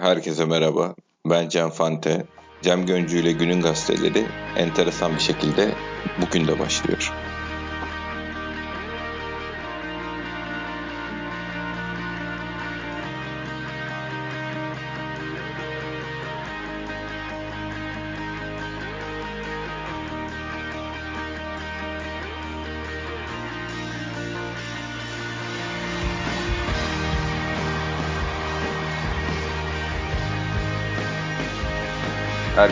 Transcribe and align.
Herkese 0.00 0.44
merhaba. 0.44 0.94
Ben 1.26 1.48
Cem 1.48 1.70
Fante. 1.70 2.26
Cem 2.62 2.86
Göncü 2.86 3.18
ile 3.18 3.32
Günün 3.32 3.60
Gazeteleri 3.60 4.26
enteresan 4.56 5.14
bir 5.14 5.20
şekilde 5.20 5.74
bugün 6.20 6.46
de 6.46 6.58
başlıyor. 6.58 7.12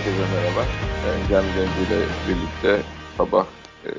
Herkese 0.08 0.34
merhaba. 0.34 0.64
Ee, 1.06 1.28
Cem 1.28 1.44
Genci 1.44 1.92
ile 1.92 2.06
birlikte 2.28 2.82
sabah 3.16 3.46
e, 3.84 3.90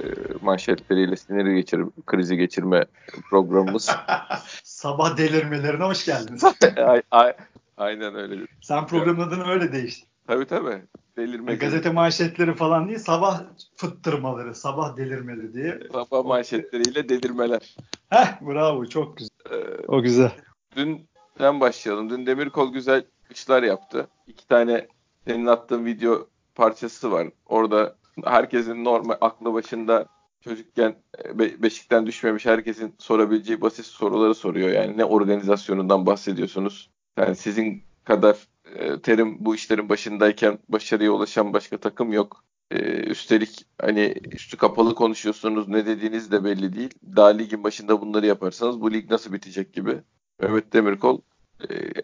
manşetleriyle 0.42 1.16
siniri 1.16 1.56
geçir, 1.56 1.82
krizi 2.06 2.38
geçirme 2.38 2.86
programımız. 3.30 3.90
sabah 4.64 5.18
delirmelerine 5.18 5.84
hoş 5.84 6.06
geldiniz. 6.06 6.44
ay, 6.78 7.02
ay, 7.12 7.34
aynen 7.78 8.16
öyle. 8.16 8.46
Sen 8.62 8.88
programın 8.88 9.28
adını 9.28 9.48
öyle 9.50 9.72
değiştir. 9.72 10.08
Tabii 10.28 10.46
tabii. 10.46 10.82
Delirme. 11.18 11.56
Gazete 11.56 11.90
manşetleri 11.90 12.54
falan 12.54 12.88
değil, 12.88 13.00
sabah 13.00 13.42
fıttırmaları, 13.76 14.56
sabah 14.56 14.98
delirmeleri 14.98 15.54
diye. 15.54 15.80
Sabah 15.92 16.26
manşetleriyle 16.26 17.10
delirmeler. 17.10 17.76
Heh, 18.10 18.42
bravo, 18.42 18.86
çok 18.86 19.18
güzel. 19.18 19.30
Ee, 19.52 19.86
o 19.88 20.02
güzel. 20.02 20.32
Dünden 20.76 21.60
başlayalım. 21.60 22.10
Dün 22.10 22.26
Demirkol 22.26 22.74
güzel 22.74 23.06
işler 23.30 23.64
yaptı. 23.64 24.08
İki 24.28 24.48
tane 24.48 24.88
senin 25.28 25.46
attığın 25.46 25.86
video 25.86 26.28
parçası 26.56 27.12
var. 27.12 27.28
Orada 27.46 27.96
herkesin 28.24 28.84
normal 28.84 29.16
aklı 29.22 29.54
başında 29.54 30.06
çocukken 30.42 30.96
e, 31.26 31.40
Be- 31.40 31.64
Beşik'ten 31.64 32.08
düşmemiş 32.08 32.46
herkesin 32.46 32.96
sorabileceği 32.98 33.62
basit 33.62 33.86
soruları 33.86 34.36
soruyor. 34.36 34.70
Yani 34.70 34.98
ne 34.98 35.06
organizasyonundan 35.06 36.06
bahsediyorsunuz? 36.06 36.90
Yani 37.18 37.36
sizin 37.36 37.84
kadar 38.04 38.48
e, 38.76 39.02
terim 39.02 39.38
bu 39.40 39.56
işlerin 39.56 39.90
başındayken 39.90 40.60
başarıya 40.70 41.12
ulaşan 41.12 41.54
başka 41.54 41.78
takım 41.78 42.14
yok. 42.14 42.44
E, 42.72 42.80
üstelik 43.04 43.66
hani 43.82 44.16
üstü 44.32 44.58
kapalı 44.58 44.96
konuşuyorsunuz 44.96 45.68
ne 45.68 45.86
dediğiniz 45.86 46.32
de 46.32 46.44
belli 46.44 46.76
değil. 46.76 46.90
Daha 47.16 47.28
ligin 47.28 47.64
başında 47.64 48.02
bunları 48.02 48.26
yaparsanız 48.26 48.82
bu 48.82 48.92
lig 48.94 49.12
nasıl 49.12 49.34
bitecek 49.34 49.74
gibi. 49.74 50.02
Mehmet 50.42 50.74
Demirkol 50.74 51.22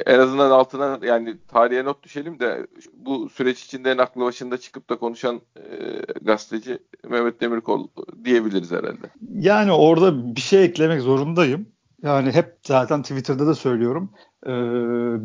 en 0.06 0.20
azından 0.20 0.52
altına 0.52 1.00
yani 1.04 1.36
tarihe 1.48 1.86
not 1.86 2.04
düşelim 2.04 2.40
de 2.40 2.68
bu 2.94 3.30
süreç 3.30 3.64
içinde 3.64 3.92
en 3.92 3.98
aklı 3.98 4.22
başında 4.22 4.58
çıkıp 4.58 4.90
da 4.90 4.96
konuşan 4.96 5.42
e, 5.56 5.62
gazeteci 6.22 6.80
Mehmet 7.10 7.42
Demirkol 7.42 7.88
diyebiliriz 8.26 8.72
herhalde. 8.72 9.10
Yani 9.32 9.72
orada 9.72 10.36
bir 10.36 10.42
şey 10.42 10.64
eklemek 10.64 11.02
zorundayım. 11.02 11.68
Yani 12.04 12.32
hep 12.32 12.56
zaten 12.64 13.02
Twitter'da 13.02 13.48
da 13.48 13.56
söylüyorum. 13.56 14.10
Ee, 14.46 14.50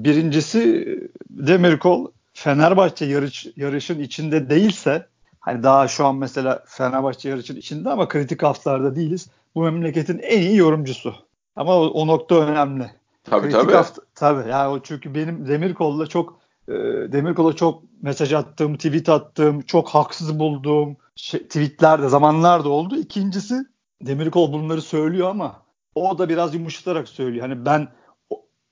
birincisi 0.05 0.87
Demirkol 1.31 2.07
Fenerbahçe 2.33 3.05
yarış, 3.05 3.47
yarışın 3.57 4.01
içinde 4.01 4.51
değilse 4.51 5.07
hani 5.41 5.63
daha 5.63 5.89
şu 5.89 6.07
an 6.07 6.17
mesela 6.17 6.65
Fenerbahçe 6.67 7.29
yarışın 7.29 7.57
içinde 7.57 7.91
ama 7.91 8.09
kritik 8.09 8.43
haftalarda 8.43 8.97
değiliz. 8.97 9.31
Bu 9.55 9.63
memleketin 9.63 10.19
en 10.19 10.41
iyi 10.41 10.57
yorumcusu. 10.57 11.15
Ama 11.57 11.77
o, 11.77 11.87
o 11.87 12.07
nokta 12.07 12.35
önemli. 12.35 12.91
Tabii 13.25 13.43
Kritik 13.43 13.61
tabii. 13.61 13.73
Hafta, 13.73 14.03
tabii. 14.15 14.49
Yani 14.49 14.81
çünkü 14.85 15.15
benim 15.15 15.49
Demirkol'la 15.49 16.07
çok 16.07 16.41
e, 16.69 16.73
Demirkol'a 17.13 17.53
çok 17.53 17.83
mesaj 18.03 18.33
attığım, 18.33 18.77
tweet 18.77 19.09
attığım, 19.09 19.61
çok 19.61 19.89
haksız 19.89 20.39
bulduğum 20.39 20.97
şey, 21.17 21.43
tweetler 21.43 22.03
de 22.03 22.09
zamanlar 22.09 22.65
da 22.65 22.69
oldu. 22.69 22.97
İkincisi 22.97 23.55
Demirkol 24.03 24.53
bunları 24.53 24.83
söylüyor 24.83 25.31
ama 25.31 25.63
o 25.95 26.19
da 26.19 26.29
biraz 26.29 26.55
yumuşatarak 26.55 27.09
söylüyor. 27.09 27.49
Hani 27.49 27.67
ben 27.67 27.89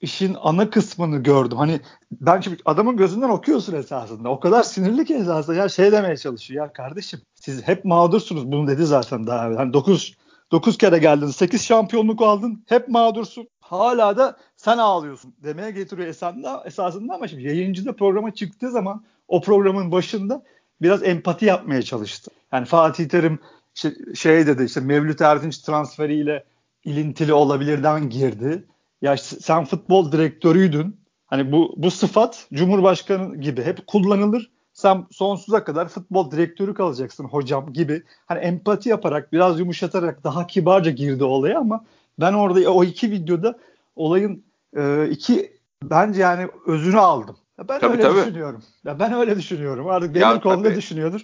işin 0.01 0.37
ana 0.41 0.71
kısmını 0.71 1.19
gördüm. 1.19 1.59
Hani 1.59 1.81
ben 2.11 2.41
şimdi 2.41 2.57
adamın 2.65 2.97
gözünden 2.97 3.29
okuyorsun 3.29 3.75
esasında. 3.75 4.29
O 4.29 4.41
kadar 4.41 4.63
sinirli 4.63 5.05
ki 5.05 5.15
esasında 5.15 5.57
ya 5.57 5.69
şey 5.69 5.93
demeye 5.93 6.17
çalışıyor. 6.17 6.67
Ya 6.67 6.73
kardeşim 6.73 7.21
siz 7.35 7.69
hep 7.69 7.85
mağdursunuz. 7.85 8.53
Bunu 8.53 8.69
dedi 8.69 8.87
zaten 8.87 9.27
daha 9.27 9.47
evvel. 9.47 9.57
Hani 9.57 9.73
9 9.73 10.15
9 10.53 10.79
kere 10.79 10.99
geldin, 10.99 11.27
8 11.27 11.65
şampiyonluk 11.65 12.23
aldın. 12.23 12.65
Hep 12.69 12.89
mağdursun. 12.89 13.49
Hala 13.69 14.17
da 14.17 14.37
sen 14.57 14.79
ağlıyorsun 14.79 15.35
demeye 15.43 15.71
getiriyor 15.71 16.09
esasında, 16.09 16.63
esasında 16.67 17.15
ama 17.15 17.29
şimdi 17.29 17.43
yayıncı 17.43 17.87
da 17.87 17.97
programa 17.97 18.35
çıktığı 18.35 18.71
zaman 18.71 19.05
o 19.29 19.41
programın 19.41 19.93
başında 19.93 20.43
biraz 20.83 21.03
empati 21.03 21.45
yapmaya 21.45 21.83
çalıştı. 21.83 22.31
Yani 22.53 22.67
Fatih 22.67 23.09
Terim 23.09 23.39
şey, 23.75 23.93
şey 24.15 24.47
dedi 24.47 24.65
işte 24.65 24.81
Mevlüt 24.81 25.21
Erdinç 25.21 25.59
transferiyle 25.59 26.45
ilintili 26.85 27.33
olabilirden 27.33 28.11
girdi. 28.11 28.65
Ya 29.03 29.17
sen 29.17 29.65
futbol 29.65 30.13
direktörüydün. 30.13 30.97
Hani 31.27 31.53
bu 31.53 31.75
bu 31.77 31.91
sıfat 31.91 32.47
Cumhurbaşkanı 32.53 33.37
gibi 33.37 33.63
hep 33.63 33.87
kullanılır. 33.87 34.51
Sen 34.73 35.07
sonsuza 35.11 35.65
kadar 35.65 35.89
futbol 35.89 36.31
direktörü 36.31 36.75
kalacaksın 36.75 37.25
hocam 37.25 37.73
gibi. 37.73 38.03
Hani 38.27 38.41
empati 38.41 38.89
yaparak 38.89 39.33
biraz 39.33 39.61
yumuşatarak 39.61 40.25
daha 40.25 40.47
kibarca 40.47 40.91
girdi 40.91 41.25
olaya 41.25 41.59
ama 41.59 41.85
ben 42.21 42.33
orada 42.33 42.73
o 42.73 42.85
iki 42.85 43.11
videoda 43.11 43.59
olayın 43.97 44.45
e, 44.77 45.09
iki 45.11 45.59
bence 45.83 46.21
yani 46.21 46.49
özünü 46.67 46.99
aldım. 46.99 47.37
Ya 47.59 47.69
ben 47.69 47.81
tabii, 47.81 47.93
öyle 47.93 48.03
tabii. 48.03 48.21
düşünüyorum. 48.21 48.63
Ya 48.85 48.99
ben 48.99 49.13
öyle 49.13 49.37
düşünüyorum. 49.37 49.89
Artık 49.89 50.15
Demirkol 50.15 50.57
ne 50.57 50.77
düşünüyordur? 50.77 51.21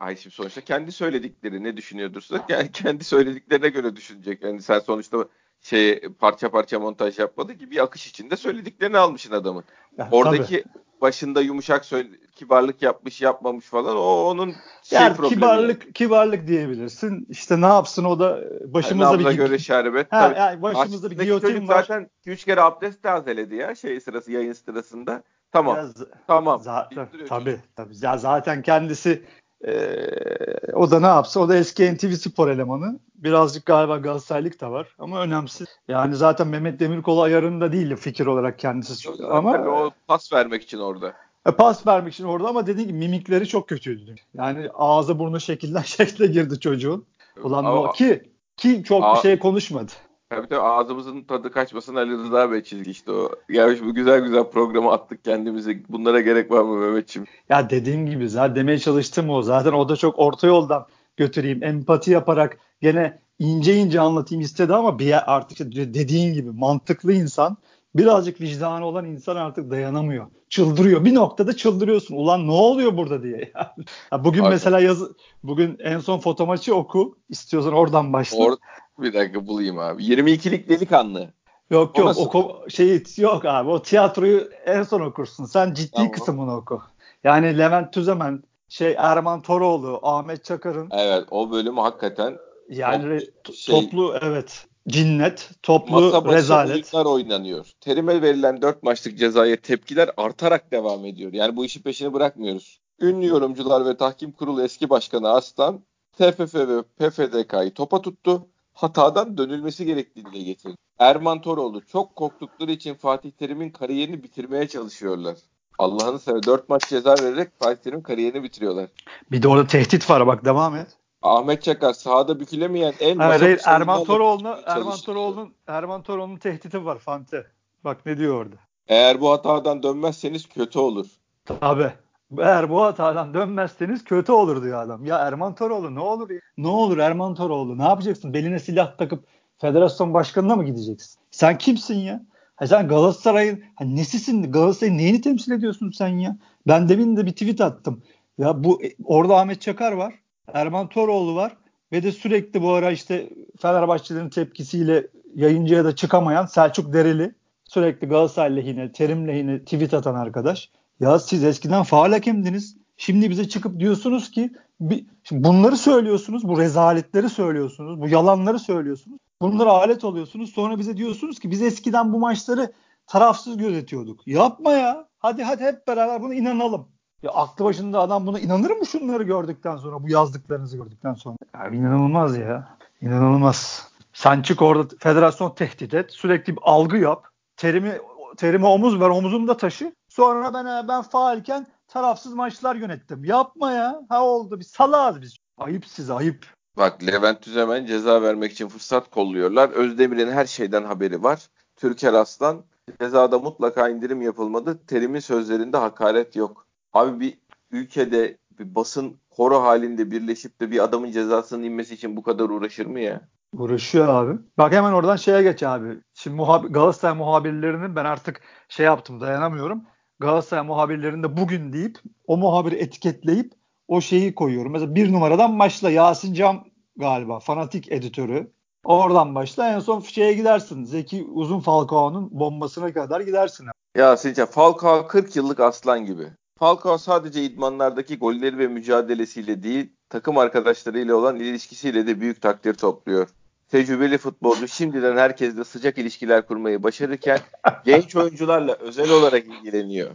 Ay 0.00 0.16
şimdi 0.16 0.34
sonuçta 0.34 0.60
kendi 0.60 0.92
söyledikleri 0.92 1.64
ne 1.64 1.76
düşünüyordursa 1.76 2.44
yani 2.48 2.72
kendi 2.72 3.04
söylediklerine 3.04 3.68
göre 3.68 3.96
düşünecek. 3.96 4.42
Yani 4.42 4.62
sen 4.62 4.78
sonuçta 4.78 5.28
şey 5.60 6.00
parça 6.00 6.50
parça 6.50 6.78
montaj 6.78 7.18
yapmadı 7.18 7.52
gibi 7.52 7.70
bir 7.70 7.82
akış 7.82 8.06
içinde 8.06 8.36
söylediklerini 8.36 8.98
almışsın 8.98 9.32
adamın. 9.32 9.64
Ya, 9.98 10.08
Oradaki 10.12 10.62
tabii. 10.62 10.85
Başında 11.00 11.40
yumuşak 11.40 11.84
söyle, 11.84 12.08
kibarlık 12.34 12.82
yapmış 12.82 13.20
yapmamış 13.20 13.64
falan 13.64 13.96
o 13.96 14.00
onun 14.00 14.54
şey 14.82 14.98
yani 14.98 15.16
problemi. 15.16 15.34
Kibarlık 15.34 15.94
kibarlık 15.94 16.46
diyebilirsin. 16.46 17.26
İşte 17.28 17.60
ne 17.60 17.66
yapsın 17.66 18.04
o 18.04 18.18
da 18.18 18.40
başımıza 18.64 19.10
yani 19.12 19.26
bir 19.26 19.32
göre 19.32 19.58
şerbet. 19.58 20.12
Ha, 20.12 20.34
yani 20.36 20.62
başımızda 20.62 21.10
bir 21.10 21.18
giyotin 21.18 21.68
var. 21.68 21.82
Zaten 21.82 22.10
2-3 22.26 22.44
kere 22.44 22.60
abdest 22.60 23.02
tazeledi 23.02 23.54
ya 23.54 23.74
şey 23.74 24.00
sırası 24.00 24.32
yayın 24.32 24.52
sırasında. 24.52 25.22
Tamam. 25.52 25.76
Ya, 25.76 25.86
tamam. 26.26 26.60
Zaten, 26.60 27.08
tabii 27.28 27.56
tabii. 27.76 27.94
Ya 28.02 28.18
zaten 28.18 28.62
kendisi 28.62 29.24
ee, 29.64 30.72
o 30.72 30.90
da 30.90 31.00
ne 31.00 31.06
yapsa 31.06 31.40
o 31.40 31.48
da 31.48 31.56
eski 31.56 31.94
NTV 31.94 32.12
spor 32.12 32.48
elemanı. 32.48 32.98
Birazcık 33.14 33.66
galiba 33.66 33.96
Galatasaraylık 33.96 34.60
da 34.60 34.72
var 34.72 34.88
ama 34.98 35.20
önemsiz. 35.20 35.68
Yani 35.88 36.16
zaten 36.16 36.48
Mehmet 36.48 36.80
Demirkol 36.80 37.18
ayarında 37.18 37.72
değil 37.72 37.96
fikir 37.96 38.26
olarak 38.26 38.58
kendisi. 38.58 39.06
Tabii, 39.18 39.26
ama 39.26 39.52
tabii 39.52 39.68
o 39.68 39.90
pas 40.06 40.32
vermek 40.32 40.62
için 40.62 40.78
orada. 40.78 41.12
E, 41.46 41.50
pas 41.50 41.86
vermek 41.86 42.12
için 42.12 42.24
orada 42.24 42.48
ama 42.48 42.66
dediğim 42.66 42.88
gibi 42.88 42.98
mimikleri 42.98 43.48
çok 43.48 43.68
kötüydü. 43.68 44.14
Yani 44.34 44.70
ağzı 44.74 45.18
burnu 45.18 45.40
şekilden 45.40 45.82
şekle 45.84 46.26
girdi 46.26 46.60
çocuğun. 46.60 47.06
Ulan 47.42 47.64
o 47.64 47.92
ki 47.92 48.30
ki 48.56 48.84
çok 48.84 49.04
a- 49.04 49.14
bir 49.14 49.20
şey 49.20 49.38
konuşmadı. 49.38 49.92
Tabii 50.30 50.48
tabii 50.48 50.60
ağzımızın 50.60 51.22
tadı 51.22 51.50
kaçmasın 51.50 51.94
Ali 51.94 52.10
Rıza 52.10 52.52
Bey 52.52 52.62
çizgi 52.62 52.90
işte 52.90 53.12
o. 53.12 53.30
Ya 53.48 53.68
bu 53.84 53.94
güzel 53.94 54.20
güzel 54.20 54.44
programı 54.44 54.92
attık 54.92 55.24
kendimizi. 55.24 55.84
Bunlara 55.88 56.20
gerek 56.20 56.50
var 56.50 56.62
mı 56.62 56.76
Mehmetciğim? 56.76 57.26
Ya 57.48 57.70
dediğim 57.70 58.06
gibi 58.06 58.28
zaten 58.28 58.56
demeye 58.56 58.78
çalıştım 58.78 59.30
o. 59.30 59.42
Zaten 59.42 59.72
o 59.72 59.88
da 59.88 59.96
çok 59.96 60.18
orta 60.18 60.46
yoldan 60.46 60.86
götüreyim. 61.16 61.64
Empati 61.64 62.10
yaparak 62.10 62.58
gene 62.82 63.18
ince 63.38 63.76
ince 63.76 64.00
anlatayım 64.00 64.42
istedi 64.42 64.74
ama 64.74 64.98
bir 64.98 65.34
artık 65.36 65.58
dediğin 65.74 66.34
gibi 66.34 66.50
mantıklı 66.50 67.12
insan 67.12 67.56
birazcık 67.94 68.40
vicdanı 68.40 68.84
olan 68.84 69.04
insan 69.04 69.36
artık 69.36 69.70
dayanamıyor. 69.70 70.26
Çıldırıyor. 70.48 71.04
Bir 71.04 71.14
noktada 71.14 71.56
çıldırıyorsun. 71.56 72.16
Ulan 72.16 72.46
ne 72.46 72.52
oluyor 72.52 72.96
burada 72.96 73.22
diye. 73.22 73.52
ya 74.12 74.24
bugün 74.24 74.40
Aynen. 74.40 74.52
mesela 74.52 74.80
yaz 74.80 75.02
bugün 75.42 75.76
en 75.80 75.98
son 75.98 76.18
foto 76.18 76.46
maçı 76.46 76.74
oku. 76.74 77.18
istiyorsan 77.28 77.72
oradan 77.72 78.12
başla. 78.12 78.38
Or 78.38 78.56
bir 78.98 79.14
dakika 79.14 79.46
bulayım 79.46 79.78
abi. 79.78 80.02
22'lik 80.02 80.68
delikanlı. 80.68 81.28
Yok 81.70 81.98
yok 81.98 82.34
o 82.34 82.38
o 82.38 82.68
şey 82.68 83.02
yok 83.16 83.44
abi. 83.44 83.70
O 83.70 83.82
tiyatroyu 83.82 84.50
en 84.66 84.82
son 84.82 85.00
okursun. 85.00 85.44
Sen 85.44 85.74
ciddi 85.74 85.90
tamam. 85.90 86.10
kısmını 86.10 86.56
oku. 86.56 86.82
Yani 87.24 87.58
Levent 87.58 87.92
Tüzemen, 87.92 88.42
şey 88.68 88.94
Erman 88.98 89.42
Toroğlu, 89.42 90.00
Ahmet 90.02 90.44
Çakar'ın 90.44 90.88
Evet, 90.92 91.24
o 91.30 91.50
bölüm 91.50 91.78
hakikaten 91.78 92.38
yani 92.68 93.20
top, 93.44 93.56
şey, 93.56 93.80
toplu 93.80 94.16
evet 94.22 94.66
cinnet, 94.88 95.50
toplu 95.62 96.00
masa 96.00 96.34
rezalet. 96.34 96.94
oyunlar 96.94 97.12
oynanıyor. 97.12 97.66
Terime 97.80 98.22
verilen 98.22 98.62
4 98.62 98.82
maçlık 98.82 99.18
cezaya 99.18 99.56
tepkiler 99.56 100.10
artarak 100.16 100.72
devam 100.72 101.04
ediyor. 101.04 101.32
Yani 101.32 101.56
bu 101.56 101.64
işi 101.64 101.82
peşini 101.82 102.12
bırakmıyoruz. 102.12 102.80
Ünlü 103.00 103.26
yorumcular 103.26 103.86
ve 103.86 103.96
tahkim 103.96 104.32
kurulu 104.32 104.62
eski 104.62 104.90
başkanı 104.90 105.30
Aslan, 105.30 105.80
TFF 106.12 106.54
ve 106.54 106.82
PFDK'yı 106.82 107.74
topa 107.74 108.02
tuttu. 108.02 108.46
Hatadan 108.76 109.38
dönülmesi 109.38 109.84
gerektiğini 109.84 110.32
dile 110.32 110.42
getirdi. 110.42 110.76
Erman 110.98 111.40
Toroğlu 111.40 111.86
çok 111.86 112.16
korktukları 112.16 112.70
için 112.72 112.94
Fatih 112.94 113.30
Terim'in 113.30 113.70
kariyerini 113.70 114.22
bitirmeye 114.22 114.68
çalışıyorlar. 114.68 115.36
Allah'ını 115.78 116.18
sever 116.18 116.42
4 116.42 116.68
maç 116.68 116.88
ceza 116.88 117.14
vererek 117.14 117.48
Fatih 117.58 117.82
Terim'in 117.82 118.02
kariyerini 118.02 118.42
bitiriyorlar. 118.42 118.88
Bir 119.30 119.42
de 119.42 119.48
orada 119.48 119.66
tehdit 119.66 120.10
var 120.10 120.26
bak 120.26 120.44
devam 120.44 120.76
et. 120.76 120.88
Ahmet 121.22 121.62
Çakar 121.62 121.92
sahada 121.92 122.40
bükülemeyen 122.40 122.94
en 123.00 123.18
hayır, 123.18 123.40
hayır, 123.40 123.60
Erman 123.64 124.04
Toroğlu'na 124.04 124.60
Erman 124.66 124.96
Toroğlu'nun 124.96 125.54
Erman 125.66 126.02
Toroğlu'nun 126.02 126.36
tehditi 126.36 126.84
var 126.84 126.98
Fante. 126.98 127.46
Bak 127.84 128.06
ne 128.06 128.18
diyor 128.18 128.34
orada. 128.34 128.56
Eğer 128.88 129.20
bu 129.20 129.30
hatadan 129.30 129.82
dönmezseniz 129.82 130.48
kötü 130.48 130.78
olur. 130.78 131.06
Tabi. 131.44 131.92
Eğer 132.38 132.70
bu 132.70 132.82
hatadan 132.82 133.34
dönmezseniz 133.34 134.04
kötü 134.04 134.32
olur 134.32 134.62
diyor 134.62 134.82
adam. 134.82 135.04
Ya 135.04 135.18
Erman 135.18 135.54
Toroğlu 135.54 135.94
ne 135.94 136.00
olur 136.00 136.30
ya? 136.30 136.40
Ne 136.58 136.68
olur 136.68 136.98
Erman 136.98 137.34
Toroğlu? 137.34 137.78
Ne 137.78 137.82
yapacaksın? 137.82 138.34
Beline 138.34 138.58
silah 138.58 138.98
takıp 138.98 139.24
federasyon 139.58 140.14
başkanına 140.14 140.56
mı 140.56 140.64
gideceksin? 140.64 141.20
Sen 141.30 141.58
kimsin 141.58 141.98
ya? 141.98 142.22
Ha 142.56 142.66
sen 142.66 142.88
Galatasaray'ın 142.88 143.62
ha 143.74 143.84
nesisin? 143.84 144.52
Galatasaray'ın 144.52 144.98
neyini 144.98 145.20
temsil 145.20 145.52
ediyorsun 145.52 145.90
sen 145.90 146.08
ya? 146.08 146.36
Ben 146.66 146.88
demin 146.88 147.16
de 147.16 147.26
bir 147.26 147.32
tweet 147.32 147.60
attım. 147.60 148.02
Ya 148.38 148.64
bu 148.64 148.82
orada 149.04 149.36
Ahmet 149.36 149.60
Çakar 149.60 149.92
var. 149.92 150.14
Erman 150.52 150.88
Toroğlu 150.88 151.34
var. 151.34 151.56
Ve 151.92 152.02
de 152.02 152.12
sürekli 152.12 152.62
bu 152.62 152.72
ara 152.72 152.90
işte 152.90 153.30
Fenerbahçelerin 153.60 154.28
tepkisiyle 154.28 155.06
yayıncıya 155.34 155.84
da 155.84 155.96
çıkamayan 155.96 156.46
Selçuk 156.46 156.92
Dereli. 156.92 157.34
Sürekli 157.64 158.08
Galatasaray 158.08 158.56
lehine, 158.56 158.92
Terim 158.92 159.28
lehine 159.28 159.58
tweet 159.58 159.94
atan 159.94 160.14
arkadaş. 160.14 160.70
Ya 161.00 161.18
siz 161.18 161.44
eskiden 161.44 161.82
faal 161.82 162.12
hakemdiniz. 162.12 162.76
Şimdi 162.96 163.30
bize 163.30 163.48
çıkıp 163.48 163.80
diyorsunuz 163.80 164.30
ki 164.30 164.50
bir, 164.80 165.06
bunları 165.30 165.76
söylüyorsunuz, 165.76 166.48
bu 166.48 166.58
rezaletleri 166.60 167.28
söylüyorsunuz, 167.28 168.00
bu 168.00 168.08
yalanları 168.08 168.58
söylüyorsunuz. 168.58 169.18
Bunlara 169.40 169.70
alet 169.70 170.04
oluyorsunuz. 170.04 170.50
Sonra 170.50 170.78
bize 170.78 170.96
diyorsunuz 170.96 171.38
ki 171.38 171.50
biz 171.50 171.62
eskiden 171.62 172.12
bu 172.12 172.18
maçları 172.18 172.72
tarafsız 173.06 173.56
gözetiyorduk. 173.56 174.26
Yapma 174.26 174.72
ya. 174.72 175.08
Hadi 175.18 175.42
hadi 175.42 175.64
hep 175.64 175.86
beraber 175.86 176.22
bunu 176.22 176.34
inanalım. 176.34 176.88
Ya 177.22 177.30
aklı 177.30 177.64
başında 177.64 178.00
adam 178.00 178.26
buna 178.26 178.40
inanır 178.40 178.70
mı 178.70 178.86
şunları 178.86 179.22
gördükten 179.22 179.76
sonra, 179.76 180.02
bu 180.02 180.10
yazdıklarınızı 180.10 180.76
gördükten 180.76 181.14
sonra? 181.14 181.36
Ya 181.54 181.68
inanılmaz 181.68 182.38
ya. 182.38 182.76
İnanılmaz. 183.00 183.88
Sen 184.12 184.42
çık 184.42 184.62
orada 184.62 184.94
federasyon 184.98 185.54
tehdit 185.54 185.94
et. 185.94 186.12
Sürekli 186.12 186.52
bir 186.52 186.62
algı 186.62 186.96
yap. 186.96 187.26
Terimi 187.56 187.98
terime 188.36 188.66
omuz 188.66 189.00
ver, 189.00 189.08
omuzumda 189.08 189.56
taşı. 189.56 189.92
Sonra 190.16 190.54
ben 190.54 190.88
ben 190.88 191.02
faalken 191.02 191.66
tarafsız 191.88 192.34
maçlar 192.34 192.76
yönettim. 192.76 193.24
Yapma 193.24 193.72
ya. 193.72 194.02
Ha 194.08 194.24
oldu. 194.24 194.58
Bir 194.58 194.64
salağız 194.64 195.20
biz. 195.20 195.36
Ayıp 195.58 195.86
size 195.86 196.12
ayıp. 196.12 196.46
Bak 196.76 197.06
Levent 197.06 197.46
Düzemen 197.46 197.86
ceza 197.86 198.22
vermek 198.22 198.52
için 198.52 198.68
fırsat 198.68 199.10
kolluyorlar. 199.10 199.70
Özdemir'in 199.70 200.30
her 200.30 200.46
şeyden 200.46 200.84
haberi 200.84 201.22
var. 201.22 201.48
Türker 201.76 202.12
Aslan 202.12 202.64
cezada 203.00 203.38
mutlaka 203.38 203.88
indirim 203.88 204.22
yapılmadı. 204.22 204.86
Terim'in 204.86 205.20
sözlerinde 205.20 205.76
hakaret 205.76 206.36
yok. 206.36 206.66
Abi 206.92 207.20
bir 207.20 207.38
ülkede 207.70 208.38
bir 208.58 208.74
basın 208.74 209.16
koro 209.30 209.62
halinde 209.62 210.10
birleşip 210.10 210.60
de 210.60 210.70
bir 210.70 210.84
adamın 210.84 211.10
cezasının 211.10 211.62
inmesi 211.62 211.94
için 211.94 212.16
bu 212.16 212.22
kadar 212.22 212.44
uğraşır 212.44 212.86
mı 212.86 213.00
ya? 213.00 213.20
Uğraşıyor 213.52 214.08
abi. 214.08 214.38
Bak 214.58 214.72
hemen 214.72 214.92
oradan 214.92 215.16
şeye 215.16 215.42
geç 215.42 215.62
abi. 215.62 215.98
Şimdi 216.14 216.36
muhab 216.36 216.64
Galatasaray 216.64 217.16
muhabirlerinin 217.16 217.96
ben 217.96 218.04
artık 218.04 218.40
şey 218.68 218.86
yaptım 218.86 219.20
dayanamıyorum. 219.20 219.84
Galatasaray 220.20 220.66
muhabirlerinde 220.66 221.36
bugün 221.36 221.72
deyip 221.72 221.98
o 222.26 222.36
muhabiri 222.36 222.74
etiketleyip 222.74 223.52
o 223.88 224.00
şeyi 224.00 224.34
koyuyorum. 224.34 224.72
Mesela 224.72 224.94
bir 224.94 225.12
numaradan 225.12 225.58
başla 225.58 225.90
Yasin 225.90 226.34
Cam 226.34 226.64
galiba 226.96 227.40
fanatik 227.40 227.92
editörü. 227.92 228.52
Oradan 228.84 229.34
başla 229.34 229.68
en 229.68 229.78
son 229.78 230.00
şeye 230.00 230.32
gidersin. 230.32 230.84
Zeki 230.84 231.24
Uzun 231.24 231.60
Falcao'nun 231.60 232.28
bombasına 232.32 232.92
kadar 232.92 233.20
gidersin. 233.20 233.66
Yasin 233.96 234.34
Cam 234.34 234.46
Falcao 234.46 235.06
40 235.06 235.36
yıllık 235.36 235.60
aslan 235.60 236.06
gibi. 236.06 236.28
Falcao 236.58 236.98
sadece 236.98 237.42
idmanlardaki 237.44 238.18
golleri 238.18 238.58
ve 238.58 238.66
mücadelesiyle 238.66 239.62
değil, 239.62 239.92
takım 240.08 240.38
arkadaşlarıyla 240.38 241.14
olan 241.14 241.36
ilişkisiyle 241.36 242.06
de 242.06 242.20
büyük 242.20 242.42
takdir 242.42 242.74
topluyor. 242.74 243.28
Tecrübeli 243.70 244.18
futbolcu 244.18 244.68
şimdiden 244.68 245.16
herkesle 245.16 245.64
sıcak 245.64 245.98
ilişkiler 245.98 246.46
kurmayı 246.46 246.82
başarırken 246.82 247.38
genç 247.84 248.16
oyuncularla 248.16 248.74
özel 248.74 249.10
olarak 249.10 249.44
ilgileniyor. 249.46 250.10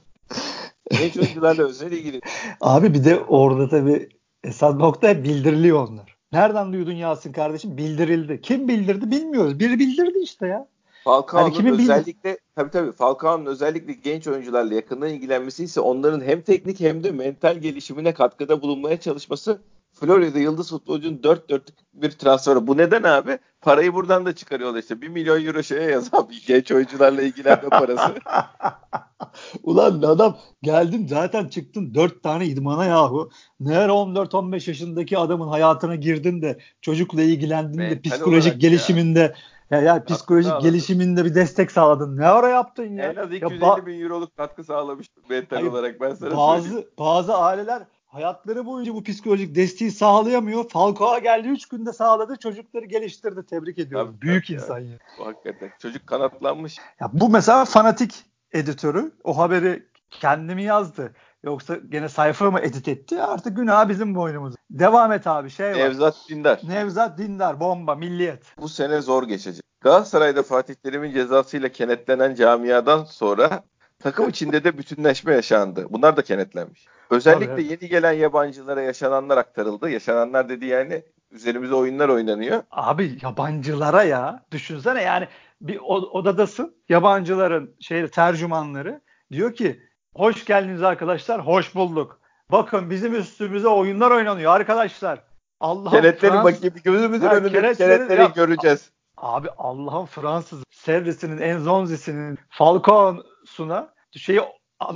Genç 0.91 1.17
oyuncularla 1.17 1.63
özel 1.63 1.91
ilgili. 1.91 2.21
Abi 2.61 2.93
bir 2.93 3.03
de 3.05 3.19
orada 3.19 3.69
tabii 3.69 4.09
esas 4.43 4.75
nokta 4.75 5.23
bildiriliyor 5.23 5.87
onlar. 5.87 6.17
Nereden 6.31 6.73
duydun 6.73 6.91
Yasin 6.93 7.33
kardeşim? 7.33 7.77
Bildirildi. 7.77 8.41
Kim 8.41 8.67
bildirdi 8.67 9.11
bilmiyoruz. 9.11 9.59
Biri 9.59 9.79
bildirdi 9.79 10.19
işte 10.23 10.47
ya. 10.47 10.67
Falcao'nun 11.03 11.51
hani 11.53 11.71
özellikle 11.71 12.29
bildir- 12.29 12.37
tabii 12.55 12.71
tabii 12.71 12.91
Falcao'nun 12.91 13.45
özellikle 13.45 13.93
genç 13.93 14.27
oyuncularla 14.27 14.73
yakından 14.73 15.09
ilgilenmesi 15.09 15.63
ise 15.63 15.79
onların 15.79 16.21
hem 16.21 16.41
teknik 16.41 16.79
hem 16.79 17.03
de 17.03 17.11
mental 17.11 17.57
gelişimine 17.57 18.13
katkıda 18.13 18.61
bulunmaya 18.61 18.99
çalışması 18.99 19.61
Florida 20.01 20.39
yıldız 20.39 20.69
futbolcunun 20.69 21.23
dört 21.23 21.49
dörtlük 21.49 21.77
bir 21.93 22.11
transferi. 22.11 22.67
Bu 22.67 22.77
neden 22.77 23.03
abi? 23.03 23.39
Parayı 23.61 23.93
buradan 23.93 24.25
da 24.25 24.35
çıkarıyorlar 24.35 24.79
işte. 24.79 25.01
Bir 25.01 25.07
milyon 25.07 25.45
euro 25.45 25.63
şeye 25.63 25.91
yaz 25.91 26.13
abi. 26.13 26.33
Genç 26.47 26.71
oyuncularla 26.71 27.21
ilgilenme 27.21 27.69
parası. 27.69 28.13
Ulan 29.63 30.01
adam 30.01 30.37
geldin 30.63 31.07
zaten 31.07 31.47
çıktın 31.47 31.93
dört 31.93 32.23
tane 32.23 32.45
idmana 32.45 32.85
yahu. 32.85 33.29
Neler 33.59 33.89
14-15 33.89 34.69
yaşındaki 34.69 35.17
adamın 35.17 35.47
hayatına 35.47 35.95
girdin 35.95 36.41
de 36.41 36.59
çocukla 36.81 37.21
ilgilendin 37.21 37.79
de 37.79 38.01
psikolojik 38.01 38.61
gelişiminde 38.61 39.19
ya. 39.19 39.33
Ya, 39.71 39.81
ya 39.81 40.03
psikolojik 40.05 40.51
Aslında 40.51 40.69
gelişiminde 40.69 41.25
bir 41.25 41.35
destek 41.35 41.71
sağladın. 41.71 42.17
Ne 42.17 42.27
ara 42.27 42.49
yaptın 42.49 42.97
ya? 42.97 43.11
En 43.11 43.15
az 43.15 43.33
250 43.33 43.63
ya, 43.63 43.85
bin 43.85 44.01
euroluk 44.01 44.37
katkı 44.37 44.63
sağlamış 44.63 45.07
mental 45.29 45.57
Hayır, 45.57 45.71
olarak 45.71 46.01
ben 46.01 46.13
sana 46.13 46.37
bazı, 46.37 46.63
söyleyeyim. 46.63 46.89
Bazı 46.99 47.35
aileler 47.35 47.83
hayatları 48.11 48.65
boyunca 48.65 48.93
bu 48.93 49.03
psikolojik 49.03 49.55
desteği 49.55 49.91
sağlayamıyor. 49.91 50.69
Falcao 50.69 51.19
geldi 51.19 51.47
3 51.47 51.65
günde 51.65 51.93
sağladı. 51.93 52.35
Çocukları 52.35 52.85
geliştirdi. 52.85 53.45
Tebrik 53.45 53.79
ediyorum. 53.79 54.07
Tabii, 54.07 54.21
Büyük 54.21 54.47
tabii 54.47 54.57
insan 54.57 54.79
ya. 54.79 54.91
ya. 54.91 54.97
Hakikaten. 55.25 55.71
Çocuk 55.79 56.07
kanatlanmış. 56.07 56.77
Ya 56.99 57.09
bu 57.13 57.29
mesela 57.29 57.65
fanatik 57.65 58.25
editörü 58.51 59.11
o 59.23 59.37
haberi 59.37 59.85
kendimi 60.09 60.63
yazdı. 60.63 61.13
Yoksa 61.43 61.75
gene 61.89 62.09
sayfa 62.09 62.51
mı 62.51 62.59
edit 62.59 62.87
etti? 62.87 63.21
Artık 63.21 63.57
günah 63.57 63.89
bizim 63.89 64.15
boynumuz. 64.15 64.55
Devam 64.69 65.11
et 65.11 65.27
abi 65.27 65.49
şey 65.49 65.71
var. 65.71 65.77
Nevzat 65.77 66.15
Dindar. 66.29 66.59
Nevzat 66.67 67.17
Dindar 67.17 67.59
bomba 67.59 67.95
milliyet. 67.95 68.43
Bu 68.57 68.69
sene 68.69 69.01
zor 69.01 69.23
geçecek. 69.23 69.63
Galatasaray'da 69.81 70.43
Fatih 70.43 70.75
Terim'in 70.75 71.11
cezasıyla 71.13 71.69
kenetlenen 71.69 72.35
camiadan 72.35 73.03
sonra 73.03 73.63
takım 73.99 74.29
içinde 74.29 74.63
de 74.63 74.77
bütünleşme 74.77 75.33
yaşandı. 75.33 75.87
Bunlar 75.89 76.17
da 76.17 76.21
kenetlenmiş. 76.21 76.87
Özellikle 77.11 77.47
Tabii, 77.47 77.63
yeni 77.63 77.89
gelen 77.89 78.13
yabancılara 78.13 78.81
yaşananlar 78.81 79.37
aktarıldı. 79.37 79.89
Yaşananlar 79.89 80.49
dedi 80.49 80.65
yani 80.65 81.03
üzerimize 81.31 81.75
oyunlar 81.75 82.09
oynanıyor. 82.09 82.63
Abi 82.71 83.17
yabancılara 83.21 84.03
ya 84.03 84.45
düşünsene 84.51 85.01
yani 85.01 85.27
bir 85.61 85.79
odadasın 85.87 86.75
yabancıların 86.89 87.75
şey 87.79 88.07
tercümanları 88.07 89.01
diyor 89.31 89.53
ki 89.53 89.81
hoş 90.15 90.45
geldiniz 90.45 90.83
arkadaşlar 90.83 91.47
hoş 91.47 91.75
bulduk. 91.75 92.21
Bakın 92.51 92.89
bizim 92.89 93.15
üstümüze 93.15 93.67
oyunlar 93.67 94.11
oynanıyor 94.11 94.55
arkadaşlar. 94.55 95.23
Allah'ım 95.59 95.91
Kenetleri 95.91 96.31
Frans... 96.31 96.43
bakayım 96.43 96.75
gözümüzün 96.83 97.27
ha, 97.27 97.35
önünde 97.35 97.73
kenetleri, 97.73 98.33
göreceğiz. 98.35 98.91
Abi 99.17 99.47
Allah'ın 99.57 100.05
Fransız 100.05 100.63
servisinin 100.71 101.41
Enzonzi'sinin 101.41 102.39
Falcao'suna 102.49 103.93
şeyi 104.11 104.41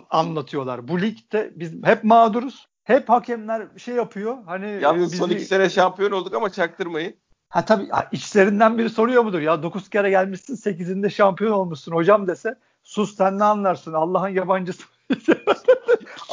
anlatıyorlar. 0.09 0.87
Bu 0.87 1.01
ligde 1.01 1.51
biz 1.55 1.73
hep 1.83 2.03
mağduruz. 2.03 2.67
Hep 2.83 3.09
hakemler 3.09 3.67
şey 3.77 3.95
yapıyor. 3.95 4.37
Hani 4.45 4.79
Yalnız 4.81 5.03
bizi... 5.03 5.17
son 5.17 5.29
iki 5.29 5.45
sene 5.45 5.69
şampiyon 5.69 6.11
olduk 6.11 6.33
ama 6.33 6.49
çaktırmayın. 6.49 7.15
Ha 7.49 7.65
tabii 7.65 7.89
içlerinden 8.11 8.77
biri 8.77 8.89
soruyor 8.89 9.23
mudur? 9.23 9.39
Ya 9.39 9.63
9 9.63 9.89
kere 9.89 10.09
gelmişsin 10.09 10.55
8'inde 10.55 11.09
şampiyon 11.09 11.51
olmuşsun 11.51 11.91
hocam 11.91 12.27
dese 12.27 12.55
sus 12.83 13.15
sen 13.15 13.39
ne 13.39 13.43
anlarsın 13.43 13.93
Allah'ın 13.93 14.29
yabancısı. 14.29 14.83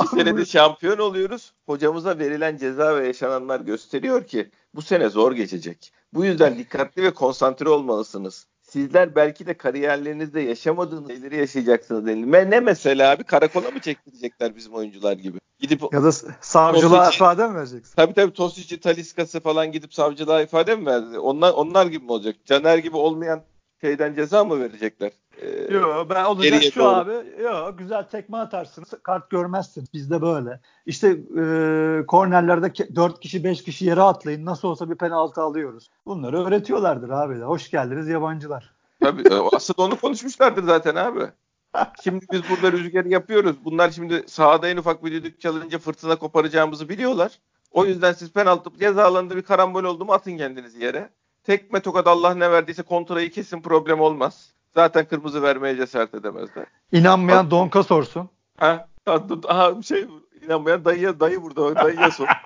İki 0.00 0.08
senede 0.10 0.44
şampiyon 0.44 0.98
oluyoruz. 0.98 1.52
Hocamıza 1.66 2.18
verilen 2.18 2.56
ceza 2.56 2.96
ve 2.96 3.06
yaşananlar 3.06 3.60
gösteriyor 3.60 4.26
ki 4.26 4.50
bu 4.74 4.82
sene 4.82 5.08
zor 5.08 5.32
geçecek. 5.32 5.92
Bu 6.14 6.24
yüzden 6.24 6.58
dikkatli 6.58 7.02
ve 7.02 7.14
konsantre 7.14 7.68
olmalısınız 7.68 8.46
sizler 8.72 9.14
belki 9.14 9.46
de 9.46 9.54
kariyerlerinizde 9.54 10.40
yaşamadığınız 10.40 11.08
şeyleri 11.08 11.36
yaşayacaksınız 11.36 12.06
denilme. 12.06 12.50
Ne 12.50 12.60
mesela 12.60 13.10
abi 13.10 13.24
karakola 13.24 13.70
mı 13.70 13.80
çektirecekler 13.80 14.56
bizim 14.56 14.74
oyuncular 14.74 15.12
gibi? 15.12 15.38
Gidip 15.58 15.82
ya 15.92 16.02
da 16.02 16.12
savcılığa 16.40 17.04
Tosic, 17.04 17.16
ifade 17.16 17.48
mi 17.48 17.54
vereceksin? 17.54 17.96
Tabii 17.96 18.14
tabii 18.14 18.32
Tosic'i, 18.32 18.80
Taliska'sı 18.80 19.40
falan 19.40 19.72
gidip 19.72 19.94
savcılığa 19.94 20.42
ifade 20.42 20.76
mi 20.76 20.86
verdi? 20.86 21.18
Onlar 21.18 21.52
onlar 21.52 21.86
gibi 21.86 22.04
mi 22.04 22.12
olacak? 22.12 22.36
Caner 22.46 22.78
gibi 22.78 22.96
olmayan 22.96 23.42
şeyden 23.80 24.14
ceza 24.14 24.44
mı 24.44 24.60
verecekler? 24.60 25.12
E, 25.40 25.74
Yo 25.74 26.06
ben 26.10 26.24
olacak 26.24 26.62
şu 26.62 26.80
doğru. 26.80 26.88
abi. 26.88 27.12
Yo 27.42 27.76
güzel 27.76 28.02
tekme 28.02 28.36
atarsınız. 28.36 28.88
Kart 29.02 29.30
görmezsiniz. 29.30 29.92
Bizde 29.94 30.22
böyle. 30.22 30.60
İşte 30.86 31.08
e, 31.08 32.06
kornerlerde 32.06 32.66
ke- 32.66 32.96
4 32.96 33.20
kişi 33.20 33.44
5 33.44 33.62
kişi 33.64 33.84
yere 33.84 34.02
atlayın. 34.02 34.44
Nasıl 34.46 34.68
olsa 34.68 34.90
bir 34.90 34.94
penaltı 34.96 35.40
alıyoruz. 35.40 35.90
Bunları 36.06 36.44
öğretiyorlardır 36.46 37.10
abi. 37.10 37.40
Hoş 37.40 37.70
geldiniz 37.70 38.08
yabancılar. 38.08 38.74
Tabii 39.00 39.22
e, 39.28 39.34
asıl 39.52 39.74
onu 39.76 40.00
konuşmuşlardır 40.00 40.62
zaten 40.64 40.94
abi. 40.94 41.22
Şimdi 42.04 42.26
biz 42.32 42.42
burada 42.50 42.72
rüzgarı 42.72 43.08
yapıyoruz. 43.08 43.56
Bunlar 43.64 43.90
şimdi 43.90 44.24
sahada 44.26 44.68
en 44.68 44.76
ufak 44.76 45.04
bir 45.04 45.12
düdük 45.12 45.40
çalınca 45.40 45.78
fırtına 45.78 46.16
koparacağımızı 46.16 46.88
biliyorlar. 46.88 47.38
O 47.70 47.84
yüzden 47.84 48.12
siz 48.12 48.32
penaltı 48.32 48.70
ceza 48.78 49.04
alanında 49.04 49.36
bir 49.36 49.42
karambol 49.42 49.84
oldu 49.84 50.04
mu 50.04 50.12
atın 50.12 50.36
kendinizi 50.36 50.82
yere. 50.84 51.10
Tekme 51.44 51.80
tokat 51.80 52.06
Allah 52.06 52.34
ne 52.34 52.50
verdiyse 52.50 52.82
kontrayı 52.82 53.30
kesin 53.30 53.62
problem 53.62 54.00
olmaz. 54.00 54.51
Zaten 54.74 55.04
kırmızı 55.08 55.42
vermeye 55.42 55.76
cesaret 55.76 56.14
edemezler. 56.14 56.66
İnanmayan 56.92 57.50
Donka 57.50 57.82
sorsun. 57.82 58.28
Ha, 58.58 58.88
ha, 59.46 59.72
şey 59.82 60.06
inanmayan 60.46 60.84
dayıya 60.84 61.20
dayı 61.20 61.42
burada 61.42 61.74
dayıya 61.76 62.10
sor. 62.10 62.26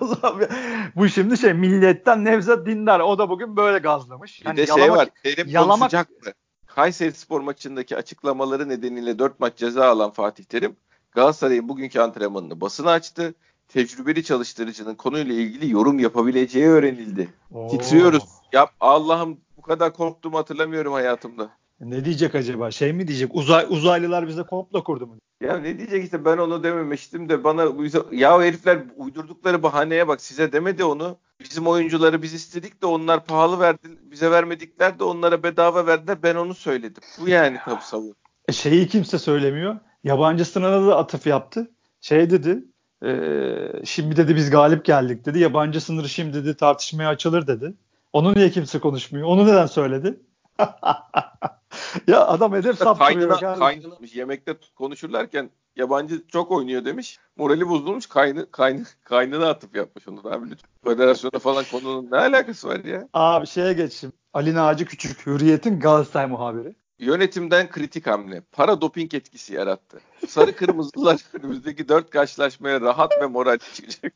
Allah'ım 0.00 0.40
ya. 0.40 0.48
Bu 0.96 1.08
şimdi 1.08 1.38
şey 1.38 1.52
milletten 1.52 2.24
Nevzat 2.24 2.66
Dindar. 2.66 3.00
O 3.00 3.18
da 3.18 3.28
bugün 3.30 3.56
böyle 3.56 3.78
gazlamış. 3.78 4.40
Bir 4.40 4.46
Hani 4.46 4.56
de 4.56 4.66
şey 4.66 4.76
yalamak- 4.76 4.96
var. 4.98 5.08
Terim 5.22 5.48
yalamak- 5.48 5.78
konuşacaktı. 5.78 6.34
Kayseri 6.66 7.12
Spor 7.12 7.40
maçındaki 7.40 7.96
açıklamaları 7.96 8.68
nedeniyle 8.68 9.18
4 9.18 9.40
maç 9.40 9.56
ceza 9.56 9.88
alan 9.88 10.10
Fatih 10.10 10.44
Terim 10.44 10.76
Galatasaray'ın 11.12 11.68
bugünkü 11.68 12.00
antrenmanını 12.00 12.60
basına 12.60 12.90
açtı. 12.90 13.34
Tecrübeli 13.68 14.24
çalıştırıcının 14.24 14.94
konuyla 14.94 15.34
ilgili 15.34 15.70
yorum 15.72 15.98
yapabileceği 15.98 16.66
öğrenildi. 16.66 17.28
Oo. 17.54 17.68
Titriyoruz. 17.68 18.24
Yap 18.52 18.70
Allah'ım 18.80 19.40
bu 19.58 19.62
kadar 19.62 19.92
korktuğumu 19.92 20.38
hatırlamıyorum 20.38 20.92
hayatımda. 20.92 21.50
Ne 21.80 22.04
diyecek 22.04 22.34
acaba? 22.34 22.70
Şey 22.70 22.92
mi 22.92 23.08
diyecek? 23.08 23.30
Uzay, 23.34 23.66
uzaylılar 23.68 24.28
bize 24.28 24.42
komplo 24.42 24.84
kurdu 24.84 25.06
mu? 25.06 25.16
Ya 25.40 25.58
ne 25.58 25.78
diyecek 25.78 26.04
işte 26.04 26.24
ben 26.24 26.38
onu 26.38 26.62
dememiştim 26.62 27.28
de 27.28 27.44
bana 27.44 27.62
ya 28.12 28.36
o 28.36 28.42
herifler 28.42 28.78
uydurdukları 28.96 29.62
bahaneye 29.62 30.08
bak 30.08 30.20
size 30.20 30.52
demedi 30.52 30.84
onu. 30.84 31.18
Bizim 31.40 31.66
oyuncuları 31.66 32.22
biz 32.22 32.34
istedik 32.34 32.82
de 32.82 32.86
onlar 32.86 33.24
pahalı 33.24 33.60
verdi 33.60 33.78
bize 34.02 34.30
vermedikler 34.30 34.98
de 34.98 35.04
onlara 35.04 35.42
bedava 35.42 35.86
verdiler 35.86 36.18
ben 36.22 36.34
onu 36.34 36.54
söyledim. 36.54 37.02
Bu 37.20 37.28
yani 37.28 37.58
tabii 37.64 37.82
savun. 37.82 38.14
E, 38.48 38.52
şeyi 38.52 38.88
kimse 38.88 39.18
söylemiyor. 39.18 39.76
Yabancı 40.04 40.44
sınırına 40.44 40.86
da 40.86 40.96
atıf 40.98 41.26
yaptı. 41.26 41.70
Şey 42.00 42.30
dedi. 42.30 42.64
e, 43.04 43.10
şimdi 43.84 44.16
dedi 44.16 44.36
biz 44.36 44.50
galip 44.50 44.84
geldik 44.84 45.26
dedi. 45.26 45.38
Yabancı 45.38 45.80
sınırı 45.80 46.08
şimdi 46.08 46.34
dedi 46.34 46.56
tartışmaya 46.56 47.08
açılır 47.08 47.46
dedi. 47.46 47.74
Onu 48.12 48.34
niye 48.34 48.50
kimse 48.50 48.78
konuşmuyor? 48.78 49.26
Onu 49.28 49.46
neden 49.46 49.66
söyledi? 49.66 50.20
ya 52.06 52.26
adam 52.26 52.52
hedef 52.52 52.78
saptırıyor. 52.78 53.40
Kaynına 53.40 53.96
yemekte 54.14 54.54
konuşurlarken 54.76 55.50
yabancı 55.76 56.26
çok 56.28 56.50
oynuyor 56.50 56.84
demiş. 56.84 57.18
Morali 57.36 57.68
bozulmuş 57.68 58.06
kaynı, 58.06 58.50
kaynı, 58.50 58.84
kaynına 59.04 59.48
atıp 59.48 59.76
yapmış 59.76 60.08
onu 60.08 60.18
abi 60.18 60.50
lütfen. 60.50 60.70
Federasyona 60.84 61.38
falan 61.38 61.64
konunun 61.72 62.10
ne 62.10 62.16
alakası 62.16 62.68
var 62.68 62.84
ya? 62.84 63.08
Abi 63.12 63.46
şeye 63.46 63.72
geçeyim. 63.72 64.12
Ali 64.32 64.54
Naci 64.54 64.84
Küçük, 64.84 65.26
Hürriyet'in 65.26 65.80
Galatasaray 65.80 66.26
muhabiri. 66.26 66.74
Yönetimden 66.98 67.70
kritik 67.70 68.06
hamle. 68.06 68.42
Para 68.52 68.80
doping 68.80 69.14
etkisi 69.14 69.54
yarattı. 69.54 70.00
Sarı 70.28 70.56
kırmızılar 70.56 71.20
önümüzdeki 71.32 71.88
dört 71.88 72.10
karşılaşmaya 72.10 72.80
rahat 72.80 73.12
ve 73.22 73.26
moral 73.26 73.58
çıkacak. 73.74 74.12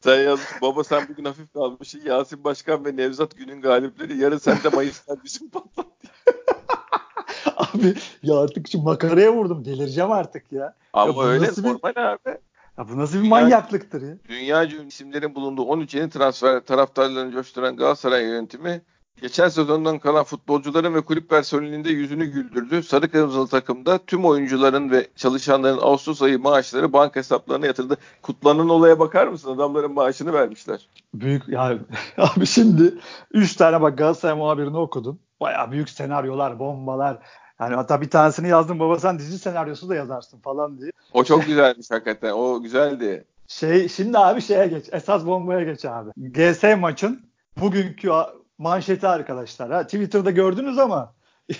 Sen 0.00 0.22
yazmış 0.24 0.62
baba 0.62 0.84
sen 0.84 1.08
bugün 1.08 1.24
hafif 1.24 1.52
kalmışsın. 1.52 2.00
Yasin 2.04 2.44
Başkan 2.44 2.84
ve 2.84 2.96
Nevzat 2.96 3.36
günün 3.36 3.60
galipleri. 3.62 4.16
Yarın 4.18 4.38
sen 4.38 4.56
de 4.64 4.68
Mayıs'tan 4.68 5.18
bizim 5.24 5.50
patlat. 5.50 5.86
Abi 7.56 7.94
ya 8.22 8.38
artık 8.40 8.68
şu 8.68 8.82
makaraya 8.82 9.32
vurdum. 9.32 9.64
Delireceğim 9.64 10.12
artık 10.12 10.52
ya. 10.52 10.74
Ama 10.92 11.16
bu 11.16 11.24
öyle 11.24 11.46
nasıl 11.46 11.64
bir- 11.64 11.68
normal 11.68 12.12
abi. 12.12 12.38
Ya 12.78 12.88
bu 12.88 12.98
nasıl 12.98 13.22
bir 13.22 13.28
manyaklıktır 13.28 14.02
ya? 14.02 14.16
Dünya 14.28 14.64
ünlü 14.64 14.86
isimlerin 14.86 15.34
bulunduğu 15.34 15.62
13 15.62 15.94
yeni 15.94 16.10
transfer 16.10 16.60
taraftarlarını 16.60 17.32
coşturan 17.32 17.76
Galatasaray 17.76 18.24
yönetimi 18.24 18.82
geçen 19.20 19.48
sezondan 19.48 19.98
kalan 19.98 20.24
futbolcuların 20.24 20.94
ve 20.94 21.00
kulüp 21.00 21.28
personelinin 21.28 21.84
de 21.84 21.90
yüzünü 21.90 22.26
güldürdü. 22.26 22.82
Sarı 22.82 23.10
Kırmızılı 23.10 23.48
takımda 23.48 23.98
tüm 23.98 24.24
oyuncuların 24.24 24.90
ve 24.90 25.06
çalışanların 25.16 25.78
Ağustos 25.78 26.22
ayı 26.22 26.38
maaşları 26.38 26.92
banka 26.92 27.20
hesaplarına 27.20 27.66
yatırıldı. 27.66 27.96
Kutlanan 28.22 28.68
olaya 28.68 28.98
bakar 28.98 29.26
mısın? 29.26 29.54
Adamların 29.54 29.92
maaşını 29.92 30.32
vermişler. 30.32 30.88
Büyük 31.14 31.48
ya 31.48 31.78
abi 32.18 32.46
şimdi 32.46 32.94
3 33.30 33.56
tane 33.56 33.80
bak 33.80 33.98
Galatasaray 33.98 34.36
muhabirini 34.36 34.76
okudun. 34.76 35.20
Baya 35.40 35.72
büyük 35.72 35.90
senaryolar, 35.90 36.58
bombalar. 36.58 37.18
Yani 37.60 37.74
hatta 37.74 38.00
bir 38.00 38.10
tanesini 38.10 38.48
yazdım 38.48 38.80
baba 38.80 38.98
sen 38.98 39.18
dizi 39.18 39.38
senaryosu 39.38 39.88
da 39.88 39.94
yazarsın 39.94 40.38
falan 40.38 40.78
diye. 40.78 40.90
O 41.12 41.24
çok 41.24 41.46
güzelmiş 41.46 41.90
hakikaten. 41.90 42.32
O 42.32 42.62
güzeldi. 42.62 43.24
Şey 43.48 43.88
şimdi 43.88 44.18
abi 44.18 44.42
şeye 44.42 44.66
geç. 44.66 44.84
Esas 44.92 45.26
bombaya 45.26 45.64
geç 45.64 45.84
abi. 45.84 46.10
GS 46.16 46.64
maçın 46.78 47.22
bugünkü 47.60 48.10
manşeti 48.60 49.06
arkadaşlar. 49.06 49.70
Ha, 49.70 49.84
Twitter'da 49.84 50.30
gördünüz 50.30 50.78
ama 50.78 51.14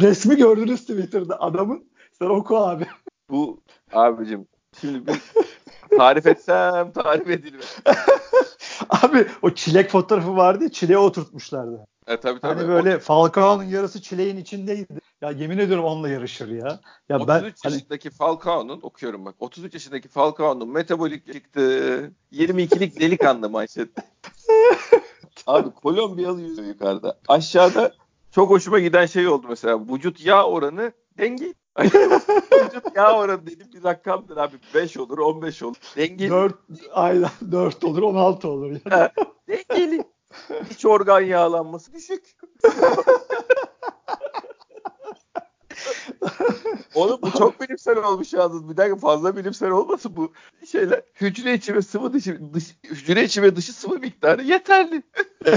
resmi 0.00 0.36
gördünüz 0.36 0.80
Twitter'da 0.80 1.40
adamın. 1.40 1.90
Sen 2.18 2.26
oku 2.26 2.56
abi. 2.56 2.86
Bu 3.30 3.62
abicim 3.92 4.46
şimdi 4.80 5.06
bir 5.06 5.20
tarif 5.98 6.26
etsem 6.26 6.92
tarif 6.92 7.28
edilmez. 7.30 7.76
abi 8.90 9.26
o 9.42 9.50
çilek 9.50 9.90
fotoğrafı 9.90 10.36
vardı 10.36 10.64
ya 10.64 10.70
çileğe 10.70 10.98
oturtmuşlardı. 10.98 11.86
E, 12.06 12.20
tabii 12.20 12.40
tabii. 12.40 12.54
Hani 12.54 12.68
böyle 12.68 12.98
Falcao'nun 12.98 13.64
yarısı 13.64 14.02
çileğin 14.02 14.36
içindeydi. 14.36 15.00
Ya 15.20 15.30
yemin 15.30 15.58
ediyorum 15.58 15.84
onunla 15.84 16.08
yarışır 16.08 16.48
ya. 16.48 16.80
Ya 17.08 17.16
33 17.16 17.28
ben 17.28 17.52
hani 17.62 17.74
yaşındaki 17.74 18.10
Falcao'nun 18.10 18.80
okuyorum 18.82 19.24
bak 19.24 19.34
33 19.38 19.74
yaşındaki 19.74 20.08
Falcao'nun 20.08 20.68
metabolik 20.68 21.32
çıktı 21.32 21.60
22'lik 22.32 23.00
delikanlı 23.00 23.50
manşette. 23.50 24.02
Abi 25.46 25.70
Kolombiyalı 25.70 26.40
yüzü 26.40 26.62
yukarıda. 26.62 27.18
Aşağıda 27.28 27.94
çok 28.30 28.50
hoşuma 28.50 28.78
giden 28.78 29.06
şey 29.06 29.28
oldu 29.28 29.46
mesela 29.48 29.80
vücut 29.80 30.26
yağ 30.26 30.44
oranı 30.44 30.92
denge. 31.18 31.54
vücut 31.80 32.96
yağ 32.96 33.18
oranı 33.18 33.46
dedim 33.46 33.66
bir 33.74 33.84
rakamdır 33.84 34.36
abi 34.36 34.56
5 34.74 34.96
olur 34.96 35.18
15 35.18 35.62
olur. 35.62 35.76
Dengeli. 35.96 36.30
4 36.30 36.54
aydan 36.92 37.30
4 37.52 37.84
olur 37.84 38.02
16 38.02 38.48
olur. 38.48 38.76
Yani. 38.90 39.10
Dengeli. 39.48 40.04
İç 40.70 40.86
organ 40.86 41.20
yağlanması 41.20 41.92
düşük. 41.94 42.36
Oğlum 46.94 47.18
bu 47.22 47.30
çok 47.38 47.60
bilimsel 47.60 47.96
olmuş 47.96 48.32
yalnız. 48.32 48.68
Bir 48.70 48.76
dakika 48.76 48.96
fazla 48.96 49.36
bilimsel 49.36 49.70
olmasın 49.70 50.12
bu 50.16 50.32
şeyler. 50.70 51.02
Hücre 51.20 51.54
içi 51.54 51.74
ve 51.74 51.82
sıvı 51.82 52.12
dışı, 52.12 52.40
dış, 52.54 52.76
hücre 52.84 53.24
içi 53.24 53.42
ve 53.42 53.56
dışı 53.56 53.72
sıvı 53.72 53.98
miktarı 53.98 54.42
yeterli. 54.42 55.02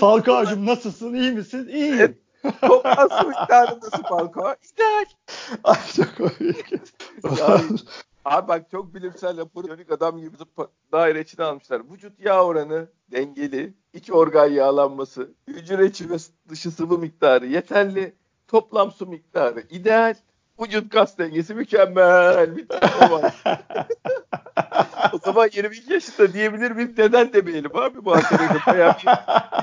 Falcao'cum 0.00 0.66
nasılsın? 0.66 1.14
İyi 1.14 1.32
misin? 1.32 1.68
İyiyim. 1.68 1.94
Evet. 1.98 2.16
Toplam 2.60 3.08
sıvı 3.10 3.28
miktarı 3.28 3.80
nasıl 3.82 4.02
Falcao? 4.02 4.54
İdeal. 4.72 5.04
Ay 5.64 5.76
çok 5.96 6.16
komik. 6.16 6.66
Abi 8.28 8.48
bak 8.48 8.70
çok 8.70 8.94
bilimsel 8.94 9.36
laboratuvarik 9.36 9.92
adam 9.92 10.18
gibi 10.18 10.36
zıppa- 10.36 10.68
daire 10.92 11.20
içine 11.20 11.44
almışlar. 11.44 11.82
Vücut 11.90 12.20
yağ 12.20 12.44
oranı 12.44 12.88
dengeli. 13.12 13.74
iç 13.92 14.10
organ 14.10 14.46
yağlanması. 14.46 15.30
Hücre 15.48 15.86
içi 15.86 16.10
ve 16.10 16.16
dışı 16.48 16.70
sıvı 16.70 16.98
miktarı 16.98 17.46
yeterli. 17.46 18.14
Toplam 18.48 18.92
su 18.92 19.06
miktarı 19.06 19.60
ideal. 19.70 20.14
Vücut 20.60 20.92
kas 20.92 21.18
dengesi 21.18 21.54
mükemmel. 21.54 22.56
Bir 22.56 22.68
tablo 22.68 23.22
var. 23.22 23.42
o 25.12 25.18
zaman 25.18 25.48
22 25.52 25.92
yaşında 25.92 26.32
diyebilir 26.32 26.70
miyiz? 26.70 26.98
Neden 26.98 27.32
demeyelim 27.32 27.76
abi 27.76 28.04
bu 28.04 28.16
hakkında 28.16 28.58
bayağı 28.66 28.94
bir 28.94 29.08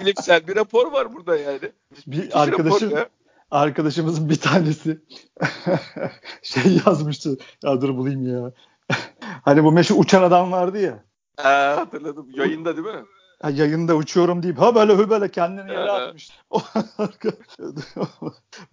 bilimsel 0.01 0.48
bir 0.48 0.55
rapor 0.55 0.91
var 0.91 1.13
burada 1.13 1.38
yani. 1.38 1.60
bir 2.07 2.41
arkadaşım 2.41 2.89
Rapor 2.91 2.98
ya. 2.98 3.10
Arkadaşımızın 3.51 4.29
bir 4.29 4.39
tanesi 4.39 5.01
şey 6.41 6.81
yazmıştı. 6.85 7.37
Ya 7.63 7.81
dur 7.81 7.97
bulayım 7.97 8.27
ya. 8.27 8.51
hani 9.43 9.63
bu 9.63 9.71
meşhur 9.71 9.95
uçan 9.99 10.23
adam 10.23 10.51
vardı 10.51 10.79
ya. 10.79 11.03
Aa, 11.37 11.77
hatırladım. 11.77 12.27
Yayında 12.33 12.77
değil 12.77 12.87
mi? 12.87 13.05
Ha, 13.41 13.49
yayında 13.49 13.95
uçuyorum 13.95 14.43
deyip 14.43 14.59
ha 14.59 14.75
böyle 14.75 14.93
hı 14.93 15.09
böyle 15.09 15.31
kendini 15.31 15.71
yere 15.71 15.91
atmış. 15.91 16.29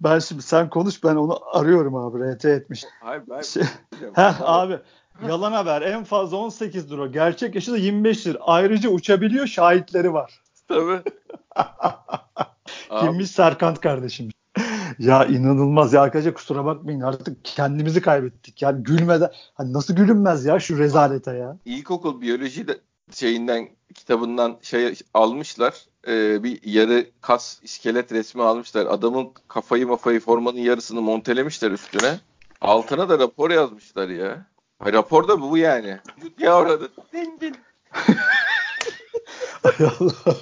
Ben 0.00 0.19
şimdi 0.19 0.43
sen 0.43 0.71
konuş 0.71 1.05
ben 1.05 1.17
onu 1.17 1.38
arıyorum 1.52 1.97
abi 1.97 2.35
RT 2.35 2.45
etmiş. 2.45 2.85
Hayır 3.00 3.23
ben 3.31 3.41
Şey, 3.41 3.62
Heh 4.14 4.41
abi 4.41 4.79
yalan 5.29 5.52
haber 5.52 5.83
en 5.83 6.05
fazla 6.05 6.37
18 6.37 6.93
euro. 6.93 7.12
Gerçek 7.12 7.55
yaşı 7.55 7.73
da 7.73 7.76
25 7.76 8.26
lira. 8.26 8.38
Ayrıca 8.41 8.91
uçabiliyor 8.91 9.47
şahitleri 9.47 10.12
var. 10.12 10.41
Tabii. 10.69 11.02
Abi, 12.91 13.00
Kimmiş 13.00 13.31
Serkant 13.31 13.81
kardeşim. 13.81 14.31
Ya 14.99 15.25
inanılmaz 15.25 15.93
ya 15.93 16.03
arkadaşlar 16.03 16.35
kusura 16.35 16.65
bakmayın 16.65 17.01
artık 17.01 17.45
kendimizi 17.45 18.01
kaybettik. 18.01 18.63
Yani 18.63 18.83
gülmeden 18.83 19.31
hani 19.55 19.73
nasıl 19.73 19.95
gülünmez 19.97 20.45
ya 20.45 20.61
şu 20.61 20.79
rezalete 20.79 21.33
ya. 21.33 21.57
ilkokul 21.65 22.21
biyoloji 22.21 22.69
de 22.69 22.79
şeyinden 23.11 23.69
kitabından 23.95 24.59
şey 24.63 24.95
almışlar. 25.15 25.87
e, 26.09 26.43
bir 26.43 26.61
yarı 26.65 27.07
kas 27.21 27.59
iskelet 27.63 28.13
resmi 28.13 28.43
almışlar. 28.43 28.87
Adamın 28.87 29.29
kafayı 29.49 29.87
mafayı 29.87 30.21
formanın 30.21 30.59
yarısını 30.59 31.01
montelemişler 31.01 31.71
üstüne. 31.71 32.19
Altına 32.61 33.09
da 33.09 33.19
rapor 33.19 33.51
yazmışlar 33.51 34.09
ya. 34.09 34.47
Ha, 34.79 34.93
rapor 34.93 35.29
da 35.29 35.41
bu 35.41 35.59
yani. 35.59 35.99
Ya 36.39 36.59
orada. 36.59 36.85
Ay 39.65 39.87
Allah 40.01 40.35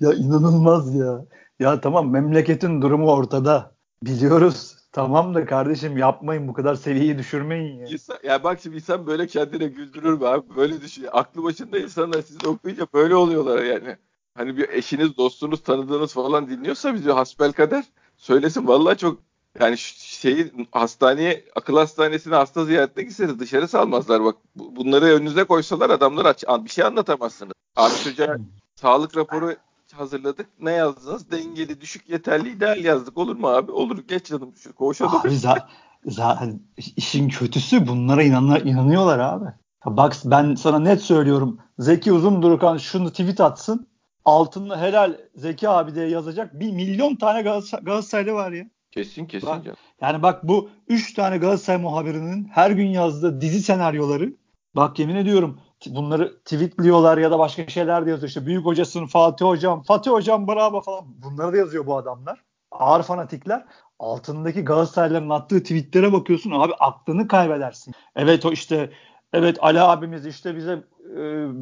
ya 0.00 0.12
inanılmaz 0.12 0.94
ya. 0.94 1.24
Ya 1.58 1.80
tamam 1.80 2.10
memleketin 2.10 2.82
durumu 2.82 3.10
ortada. 3.10 3.77
Biliyoruz. 4.02 4.74
Tamam 4.92 5.34
da 5.34 5.46
kardeşim 5.46 5.96
yapmayın 5.96 6.48
bu 6.48 6.52
kadar 6.52 6.74
seviyeyi 6.74 7.18
düşürmeyin 7.18 7.78
ya. 7.78 7.86
İnsan, 7.86 8.18
ya 8.24 8.44
bak 8.44 8.60
şimdi 8.62 8.76
insan 8.76 9.06
böyle 9.06 9.26
kendine 9.26 9.66
güldürür 9.66 10.12
mü 10.12 10.26
abi? 10.26 10.56
Böyle 10.56 10.80
düşünüyor. 10.80 11.12
Aklı 11.16 11.42
başında 11.42 11.78
insanlar 11.78 12.22
siz 12.22 12.44
okuyunca 12.44 12.86
böyle 12.94 13.14
oluyorlar 13.14 13.62
yani. 13.62 13.96
Hani 14.34 14.56
bir 14.56 14.68
eşiniz, 14.68 15.16
dostunuz, 15.16 15.62
tanıdığınız 15.62 16.12
falan 16.12 16.50
dinliyorsa 16.50 16.94
bizi 16.94 17.10
hasbel 17.10 17.52
kader 17.52 17.84
söylesin. 18.16 18.66
Vallahi 18.66 18.98
çok 18.98 19.20
yani 19.60 19.78
şeyi 19.78 20.52
hastaneye, 20.70 21.44
akıl 21.54 21.76
hastanesine 21.76 22.34
hasta 22.34 22.64
ziyaretine 22.64 23.04
gitseniz 23.04 23.40
dışarı 23.40 23.68
salmazlar. 23.68 24.24
Bak 24.24 24.36
bunları 24.54 25.04
önünüze 25.04 25.44
koysalar 25.44 25.90
adamlar 25.90 26.24
aç, 26.24 26.44
bir 26.64 26.70
şey 26.70 26.84
anlatamazsınız. 26.84 27.52
Abi 27.76 27.94
çocuğa 28.04 28.36
sağlık 28.74 29.16
raporu 29.16 29.54
hazırladık. 29.92 30.46
Ne 30.60 30.72
yazdınız? 30.72 31.30
Dengeli, 31.30 31.80
düşük, 31.80 32.08
yeterli, 32.08 32.50
ideal 32.50 32.84
yazdık. 32.84 33.18
Olur 33.18 33.36
mu 33.36 33.48
abi? 33.48 33.72
Olur. 33.72 33.98
Geç 34.08 34.26
canım 34.26 34.52
düşür. 34.54 34.72
Koşalım. 34.72 35.16
Abi 35.16 35.38
zaten 36.06 36.60
işin 36.96 37.28
kötüsü 37.28 37.86
bunlara 37.86 38.22
inanlar, 38.22 38.60
inanıyorlar 38.60 39.18
abi. 39.18 39.44
Bak 39.86 40.16
ben 40.24 40.54
sana 40.54 40.78
net 40.78 41.02
söylüyorum. 41.02 41.58
Zeki 41.78 42.12
Uzundurukan 42.12 42.76
şunu 42.76 43.10
tweet 43.10 43.40
atsın. 43.40 43.88
Altında 44.24 44.80
helal 44.80 45.16
Zeki 45.34 45.68
abi 45.68 45.94
diye 45.94 46.08
yazacak 46.08 46.60
bir 46.60 46.72
milyon 46.72 47.16
tane 47.16 47.42
Galatasaray, 47.42 47.84
Galatasaraylı 47.84 48.32
var 48.32 48.52
ya. 48.52 48.64
Kesin 48.90 49.26
kesin 49.26 49.48
bak, 49.48 49.64
Yani 50.00 50.22
bak 50.22 50.48
bu 50.48 50.70
3 50.88 51.14
tane 51.14 51.38
Galatasaray 51.38 51.80
muhabirinin 51.80 52.44
her 52.44 52.70
gün 52.70 52.86
yazdığı 52.86 53.40
dizi 53.40 53.62
senaryoları 53.62 54.32
bak 54.76 54.98
yemin 54.98 55.16
ediyorum 55.16 55.60
bunları 55.86 56.38
tweetliyorlar 56.38 57.18
ya 57.18 57.30
da 57.30 57.38
başka 57.38 57.68
şeyler 57.68 58.06
de 58.06 58.10
yazıyor. 58.10 58.28
İşte 58.28 58.46
büyük 58.46 58.64
hocasın 58.64 59.06
Fatih 59.06 59.46
hocam, 59.46 59.82
Fatih 59.82 60.10
hocam 60.10 60.48
bravo 60.48 60.80
falan. 60.80 61.04
Bunları 61.22 61.52
da 61.52 61.56
yazıyor 61.56 61.86
bu 61.86 61.96
adamlar. 61.96 62.44
Ağır 62.70 63.02
fanatikler. 63.02 63.64
Altındaki 63.98 64.64
Galatasaraylıların 64.64 65.30
attığı 65.30 65.62
tweetlere 65.62 66.12
bakıyorsun 66.12 66.50
abi 66.50 66.72
aklını 66.74 67.28
kaybedersin. 67.28 67.94
Evet 68.16 68.46
o 68.46 68.52
işte 68.52 68.90
evet 69.32 69.56
Ali 69.60 69.80
abimiz 69.80 70.26
işte 70.26 70.56
bize 70.56 70.72
e, 71.12 71.16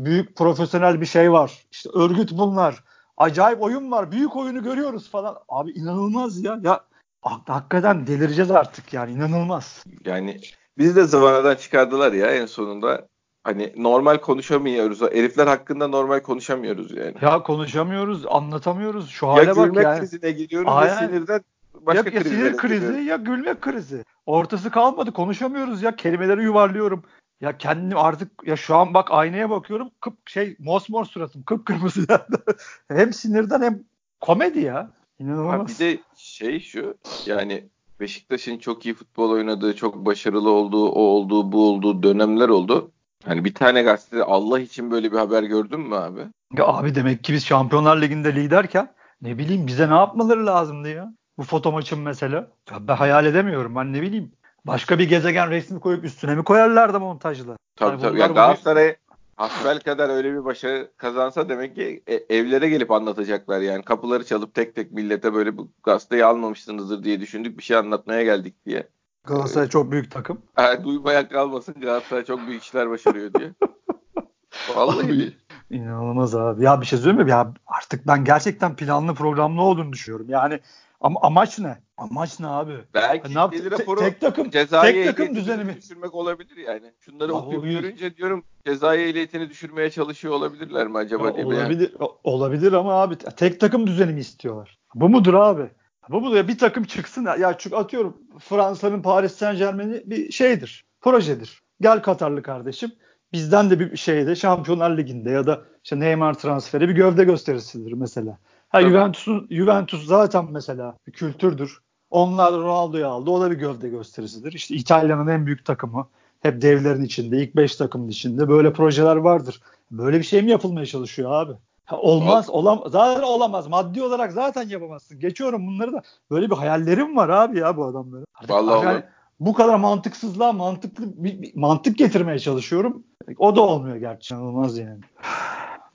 büyük 0.05 0.37
profesyonel 0.37 1.01
bir 1.01 1.07
şey 1.07 1.33
var. 1.33 1.67
İşte 1.73 1.91
örgüt 1.95 2.33
bunlar. 2.33 2.85
Acayip 3.17 3.63
oyun 3.63 3.91
var. 3.91 4.13
Büyük 4.13 4.37
oyunu 4.37 4.63
görüyoruz 4.63 5.11
falan. 5.11 5.39
Abi 5.49 5.71
inanılmaz 5.71 6.45
ya. 6.45 6.61
Ya 6.63 6.81
hakikaten 7.23 8.07
delireceğiz 8.07 8.51
artık 8.51 8.93
yani 8.93 9.13
inanılmaz. 9.13 9.85
Yani 10.05 10.41
biz 10.79 10.97
de 10.97 11.05
zıvanadan 11.05 11.55
çıkardılar 11.55 12.13
ya 12.13 12.27
en 12.27 12.47
sonunda. 12.47 13.09
Hani 13.47 13.73
normal 13.77 14.19
konuşamıyoruz. 14.19 15.03
Herifler 15.03 15.47
hakkında 15.47 15.89
normal 15.89 16.21
konuşamıyoruz 16.21 16.97
yani. 16.97 17.15
Ya 17.23 17.43
konuşamıyoruz, 17.43 18.27
anlatamıyoruz. 18.27 19.11
Şu 19.11 19.29
hale 19.29 19.49
ya 19.49 19.57
bak 19.57 19.77
yani. 19.77 19.85
Ya 19.85 19.99
krizine 19.99 20.31
gidiyoruz 20.31 20.73
Aynen. 20.73 20.93
ya 20.93 21.09
sinirden 21.09 21.41
başka 21.81 22.11
ya, 22.11 22.15
ya 22.17 22.25
sinir 22.25 22.57
krizi 22.57 22.87
gidiyoruz. 22.87 23.07
ya 23.07 23.17
gülme 23.17 23.61
krizi. 23.61 24.05
Ortası 24.27 24.71
kalmadı 24.71 25.13
konuşamıyoruz 25.13 25.83
ya 25.83 25.97
kelimeleri 25.97 26.43
yuvarlıyorum. 26.43 27.03
Ya 27.41 27.59
kendim 27.59 27.99
artık 27.99 28.31
ya 28.47 28.57
şu 28.57 28.77
an 28.77 28.95
bak 28.95 29.09
aynaya 29.11 29.51
bakıyorum 29.51 29.91
kıp 30.01 30.29
şey 30.29 30.57
mosmor 30.59 31.05
suratım 31.05 31.43
kıpkırmızı 31.43 32.07
hem 32.89 33.13
sinirden 33.13 33.63
hem 33.63 33.81
komedi 34.21 34.61
ya. 34.61 34.91
İnanılmaz. 35.19 35.61
Ha 35.61 35.67
bir 35.69 35.79
de 35.79 35.99
şey 36.17 36.61
şu 36.61 36.95
yani 37.27 37.65
Beşiktaş'ın 38.01 38.59
çok 38.59 38.87
iyi 38.87 38.95
futbol 38.95 39.31
oynadığı, 39.31 39.77
çok 39.77 39.97
başarılı 39.97 40.51
olduğu, 40.51 40.89
o 40.89 41.01
olduğu, 41.01 41.53
bu 41.53 41.69
olduğu 41.69 42.03
dönemler 42.03 42.49
oldu. 42.49 42.91
Hani 43.27 43.45
bir 43.45 43.55
tane 43.55 43.83
gazetede 43.83 44.25
Allah 44.25 44.61
için 44.61 44.91
böyle 44.91 45.13
bir 45.13 45.17
haber 45.17 45.43
gördün 45.43 45.81
mü 45.81 45.97
abi? 45.97 46.21
Ya 46.57 46.67
abi 46.67 46.95
demek 46.95 47.25
ki 47.25 47.33
biz 47.33 47.47
Şampiyonlar 47.47 48.03
Ligi'nde 48.03 48.35
liderken 48.35 48.95
ne 49.23 49.39
bileyim 49.39 49.67
bize 49.67 49.91
ne 49.91 49.95
yapmaları 49.95 50.47
lazımdı 50.47 50.89
ya? 50.89 51.13
Bu 51.39 51.43
foto 51.43 51.73
maçın 51.73 52.01
mesela. 52.01 52.37
Ya 52.71 52.89
ben 52.89 52.97
hayal 52.97 53.27
edemiyorum. 53.27 53.75
Ben 53.75 53.93
ne 53.93 54.03
bileyim. 54.03 54.33
Başka 54.65 54.99
bir 54.99 55.09
gezegen 55.09 55.51
resmi 55.51 55.81
koyup 55.81 56.05
üstüne 56.05 56.35
mi 56.35 56.45
koyarlardı 56.45 57.01
montajla? 57.01 57.57
Tabii 57.77 57.91
yani 57.91 58.03
tabii. 58.03 58.21
Ya 58.21 58.27
Galatasaray 58.27 58.97
hasbel 59.37 59.81
kadar 59.81 60.09
öyle 60.09 60.33
bir 60.33 60.45
başarı 60.45 60.91
kazansa 60.97 61.49
demek 61.49 61.75
ki 61.75 62.03
e, 62.07 62.15
evlere 62.15 62.69
gelip 62.69 62.91
anlatacaklar 62.91 63.61
yani. 63.61 63.83
Kapıları 63.83 64.25
çalıp 64.25 64.55
tek 64.55 64.75
tek 64.75 64.93
millete 64.93 65.35
böyle 65.35 65.57
bu 65.57 65.69
gazeteyi 65.83 66.25
almamışsınızdır 66.25 67.05
diye 67.05 67.21
düşündük 67.21 67.59
bir 67.59 67.63
şey 67.63 67.77
anlatmaya 67.77 68.23
geldik 68.23 68.55
diye. 68.67 68.89
Galatasaray 69.27 69.69
çok 69.69 69.93
büyük 69.93 70.11
takım. 70.11 70.43
Ha, 70.55 70.85
duymaya 70.85 71.29
kalmasın 71.29 71.75
Galatasaray 71.81 72.25
çok 72.25 72.47
büyük 72.47 72.63
işler 72.63 72.91
başarıyor 72.91 73.35
diye. 73.35 73.53
Vallahi. 74.77 75.07
Abi, 75.07 75.33
inanılmaz 75.71 76.35
abi. 76.35 76.65
Ya 76.65 76.81
bir 76.81 76.87
şey 76.87 76.99
söyleyeyim 76.99 77.25
mi? 77.25 77.31
Ya 77.31 77.55
artık 77.67 78.07
ben 78.07 78.25
gerçekten 78.25 78.77
planlı 78.77 79.15
programlı 79.15 79.63
olduğunu 79.63 79.93
düşünüyorum. 79.93 80.27
Yani 80.29 80.61
ama 81.01 81.21
amaç 81.23 81.59
ne? 81.59 81.79
Amaç 81.97 82.41
ne 82.41 82.47
abi? 82.47 82.73
Belki 82.95 83.35
ne 83.35 83.53
deli 83.53 83.71
raporu 83.71 84.01
tek 84.01 84.21
takım 84.21 84.51
cezai 84.51 84.93
tek 84.93 85.07
takım 85.07 85.35
düzeni 85.35 85.65
mi 85.65 85.77
düşürmek 85.77 86.15
olabilir 86.15 86.57
yani. 86.57 86.93
Şunları 87.01 87.33
ya 87.33 87.39
okuyup 87.39 87.65
görünce 87.65 88.17
diyorum 88.17 88.45
cezai 88.67 89.01
ehliyetini 89.01 89.51
düşürmeye 89.51 89.91
çalışıyor 89.91 90.35
olabilirler 90.35 90.87
mi 90.87 90.99
acaba 90.99 91.27
ya 91.27 91.35
diye. 91.35 91.45
Olabilir, 91.45 91.95
yani. 92.01 92.11
olabilir 92.25 92.73
ama 92.73 92.93
abi 92.93 93.17
tek 93.17 93.61
takım 93.61 93.87
düzeni 93.87 94.13
mi 94.13 94.21
istiyorlar? 94.21 94.79
Bu 94.95 95.09
mudur 95.09 95.35
abi? 95.35 95.71
Bu 96.11 96.21
mudur? 96.21 96.49
Bir 96.49 96.59
takım 96.59 96.85
çıksın 96.85 97.29
ya 97.41 97.59
çünkü 97.59 97.77
atıyorum 97.77 98.17
Fransa'nın 98.39 99.03
Paris 99.03 99.33
Saint 99.33 99.59
Germain'i 99.59 100.03
bir 100.07 100.33
şeydir. 100.33 100.85
Projedir. 101.01 101.63
Gel 101.81 102.03
Katarlı 102.03 102.43
kardeşim. 102.43 102.93
Bizden 103.33 103.71
de 103.71 103.81
bir 103.81 103.97
şeyde 103.97 104.37
Şampiyonlar 104.37 104.99
Ligi'nde 104.99 105.31
ya 105.31 105.47
da 105.47 105.63
işte 105.85 106.01
Neymar 106.01 106.35
transferi 106.35 106.89
bir 106.89 106.95
gövde 106.95 107.25
gösterisidir 107.25 107.93
mesela. 107.93 108.39
Ha 108.69 108.83
Juventus'un 108.83 109.47
Juventus 109.51 110.07
zaten 110.07 110.47
mesela 110.51 110.97
bir 111.07 111.13
kültürdür. 111.13 111.79
Onlar 112.11 112.53
Ronaldo'yu 112.53 113.07
aldı. 113.07 113.31
O 113.31 113.41
da 113.41 113.51
bir 113.51 113.57
gövde 113.57 113.89
gösterisidir. 113.89 114.53
İşte 114.53 114.75
İtalya'nın 114.75 115.27
en 115.27 115.47
büyük 115.47 115.65
takımı. 115.65 116.09
Hep 116.41 116.63
devlerin 116.63 117.05
içinde, 117.05 117.43
ilk 117.43 117.57
beş 117.57 117.77
takımın 117.77 118.09
içinde 118.09 118.49
böyle 118.49 118.73
projeler 118.73 119.17
vardır. 119.17 119.61
Böyle 119.91 120.19
bir 120.19 120.25
şey 120.25 120.43
mi 120.43 120.51
yapılmaya 120.51 120.87
çalışıyor 120.87 121.33
abi? 121.33 121.53
Ha, 121.87 121.99
olmaz, 121.99 122.51
olam 122.51 122.83
zaten 122.87 123.23
olamaz. 123.23 123.67
Maddi 123.67 124.03
olarak 124.03 124.33
zaten 124.33 124.69
yapamazsın. 124.69 125.21
Geçiyorum 125.21 125.67
bunları 125.67 125.93
da. 125.93 126.03
Böyle 126.31 126.51
bir 126.51 126.57
hayallerim 126.57 127.17
var 127.17 127.29
abi 127.29 127.59
ya 127.59 127.77
bu 127.77 127.85
adamların. 127.85 128.27
Vallahi 128.49 128.87
yani, 128.87 129.03
bu 129.41 129.55
kadar 129.55 129.77
mantıksızlığa 129.77 130.53
mantıklı 130.53 131.25
bir, 131.25 131.43
bir 131.43 131.53
mantık 131.55 131.99
getirmeye 131.99 132.39
çalışıyorum. 132.39 133.05
O 133.39 133.57
da 133.57 133.61
olmuyor 133.61 133.97
gerçi. 133.97 134.37
Olmaz 134.37 134.79
yani. 134.79 135.01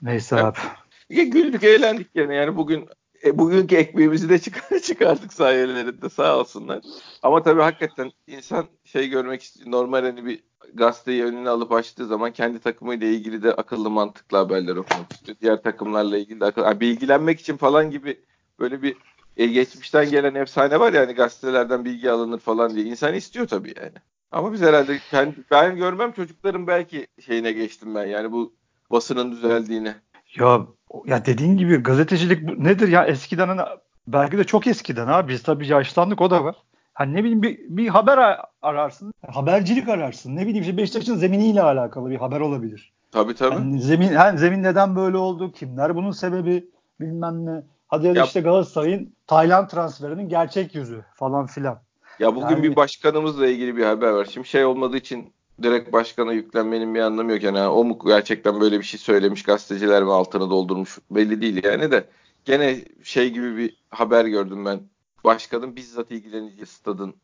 Neyse 0.02 0.36
evet. 0.36 0.44
abi. 0.44 0.58
Ya 1.10 1.24
güldük 1.24 1.64
eğlendik 1.64 2.14
gene 2.14 2.34
yani 2.34 2.56
bugün 2.56 2.88
e, 3.24 3.38
bugünkü 3.38 3.76
ekmeğimizi 3.76 4.28
de 4.28 4.38
çıkar, 4.38 4.78
çıkardık 4.82 5.32
sayelerinde 5.32 6.08
sağ 6.08 6.38
olsunlar. 6.38 6.82
Ama 7.22 7.42
tabii 7.42 7.62
hakikaten 7.62 8.12
insan 8.26 8.66
şey 8.84 9.08
görmek 9.08 9.42
istiyor. 9.42 9.70
Normal 9.70 10.02
hani 10.02 10.24
bir 10.24 10.42
gazeteyi 10.74 11.24
önüne 11.24 11.48
alıp 11.48 11.72
açtığı 11.72 12.06
zaman 12.06 12.32
kendi 12.32 12.58
takımıyla 12.58 13.06
ilgili 13.06 13.42
de 13.42 13.54
akıllı 13.54 13.90
mantıklı 13.90 14.36
haberler 14.36 14.76
okumak 14.76 15.12
istiyor. 15.12 15.38
Diğer 15.40 15.62
takımlarla 15.62 16.18
ilgili 16.18 16.40
de 16.40 16.44
akıllı, 16.44 16.64
yani 16.64 16.80
bilgilenmek 16.80 17.40
için 17.40 17.56
falan 17.56 17.90
gibi 17.90 18.20
böyle 18.58 18.82
bir 18.82 18.96
e, 19.36 19.46
geçmişten 19.46 20.10
gelen 20.10 20.34
efsane 20.34 20.80
var 20.80 20.92
yani 20.92 21.12
gazetelerden 21.12 21.84
bilgi 21.84 22.10
alınır 22.10 22.38
falan 22.38 22.74
diye. 22.74 22.84
İnsan 22.84 23.14
istiyor 23.14 23.46
tabii 23.46 23.74
yani. 23.76 23.94
Ama 24.32 24.52
biz 24.52 24.62
herhalde 24.62 24.98
kendi, 25.10 25.36
ben 25.50 25.76
görmem 25.76 26.12
çocukların 26.12 26.66
belki 26.66 27.06
şeyine 27.26 27.52
geçtim 27.52 27.94
ben 27.94 28.06
yani 28.06 28.32
bu 28.32 28.52
basının 28.90 29.32
düzeldiğine. 29.32 29.94
Ya 30.38 30.66
ya 31.06 31.26
dediğin 31.26 31.56
gibi 31.56 31.76
gazetecilik 31.76 32.58
nedir 32.58 32.88
ya 32.88 33.04
eskiden 33.04 33.48
hani 33.48 33.60
belki 34.06 34.38
de 34.38 34.44
çok 34.44 34.66
eskiden 34.66 35.06
ha 35.06 35.28
biz 35.28 35.42
tabii 35.42 35.66
yaşlandık 35.66 36.20
o 36.20 36.30
da 36.30 36.44
var. 36.44 36.56
Hani 36.94 37.14
ne 37.14 37.24
bileyim 37.24 37.42
bir, 37.42 37.58
bir 37.68 37.88
haber 37.88 38.40
ararsın. 38.62 39.12
Habercilik 39.32 39.88
ararsın. 39.88 40.36
Ne 40.36 40.46
bileyim 40.46 40.62
işte 40.62 40.76
Beşiktaş'ın 40.76 41.16
zeminiyle 41.16 41.62
alakalı 41.62 42.10
bir 42.10 42.16
haber 42.16 42.40
olabilir. 42.40 42.92
Tabii 43.12 43.34
tabii. 43.34 43.54
Yani 43.54 43.80
zemin, 43.80 44.12
yani 44.12 44.38
zemin 44.38 44.62
neden 44.62 44.96
böyle 44.96 45.16
oldu? 45.16 45.52
Kimler 45.52 45.96
bunun 45.96 46.10
sebebi? 46.10 46.66
Bilmem 47.00 47.46
ne. 47.46 47.62
Hadi 47.88 48.06
ya 48.06 48.14
da 48.14 48.24
işte 48.24 48.40
Galatasaray'ın 48.40 49.12
Tayland 49.26 49.68
transferinin 49.68 50.28
gerçek 50.28 50.74
yüzü 50.74 51.04
falan 51.14 51.46
filan. 51.46 51.78
Ya 52.18 52.36
bugün 52.36 52.48
yani, 52.48 52.62
bir 52.62 52.76
başkanımızla 52.76 53.46
ilgili 53.46 53.76
bir 53.76 53.84
haber 53.84 54.10
var. 54.10 54.28
Şimdi 54.30 54.48
şey 54.48 54.64
olmadığı 54.64 54.96
için 54.96 55.32
direkt 55.62 55.92
başkana 55.92 56.32
yüklenmenin 56.32 56.94
bir 56.94 57.00
anlamı 57.00 57.32
yok. 57.32 57.42
Yani 57.42 57.60
o 57.60 57.84
mu 57.84 57.98
gerçekten 58.06 58.60
böyle 58.60 58.78
bir 58.78 58.84
şey 58.84 59.00
söylemiş 59.00 59.42
gazeteciler 59.42 60.02
mi 60.02 60.12
altını 60.12 60.50
doldurmuş 60.50 60.98
belli 61.10 61.40
değil 61.40 61.64
yani 61.64 61.90
de. 61.90 62.04
Gene 62.44 62.76
şey 63.02 63.30
gibi 63.30 63.56
bir 63.56 63.76
haber 63.90 64.24
gördüm 64.24 64.64
ben. 64.64 64.80
Başkanın 65.24 65.76
bizzat 65.76 66.10
ilgileneceği 66.10 66.66
stadın 66.66 67.14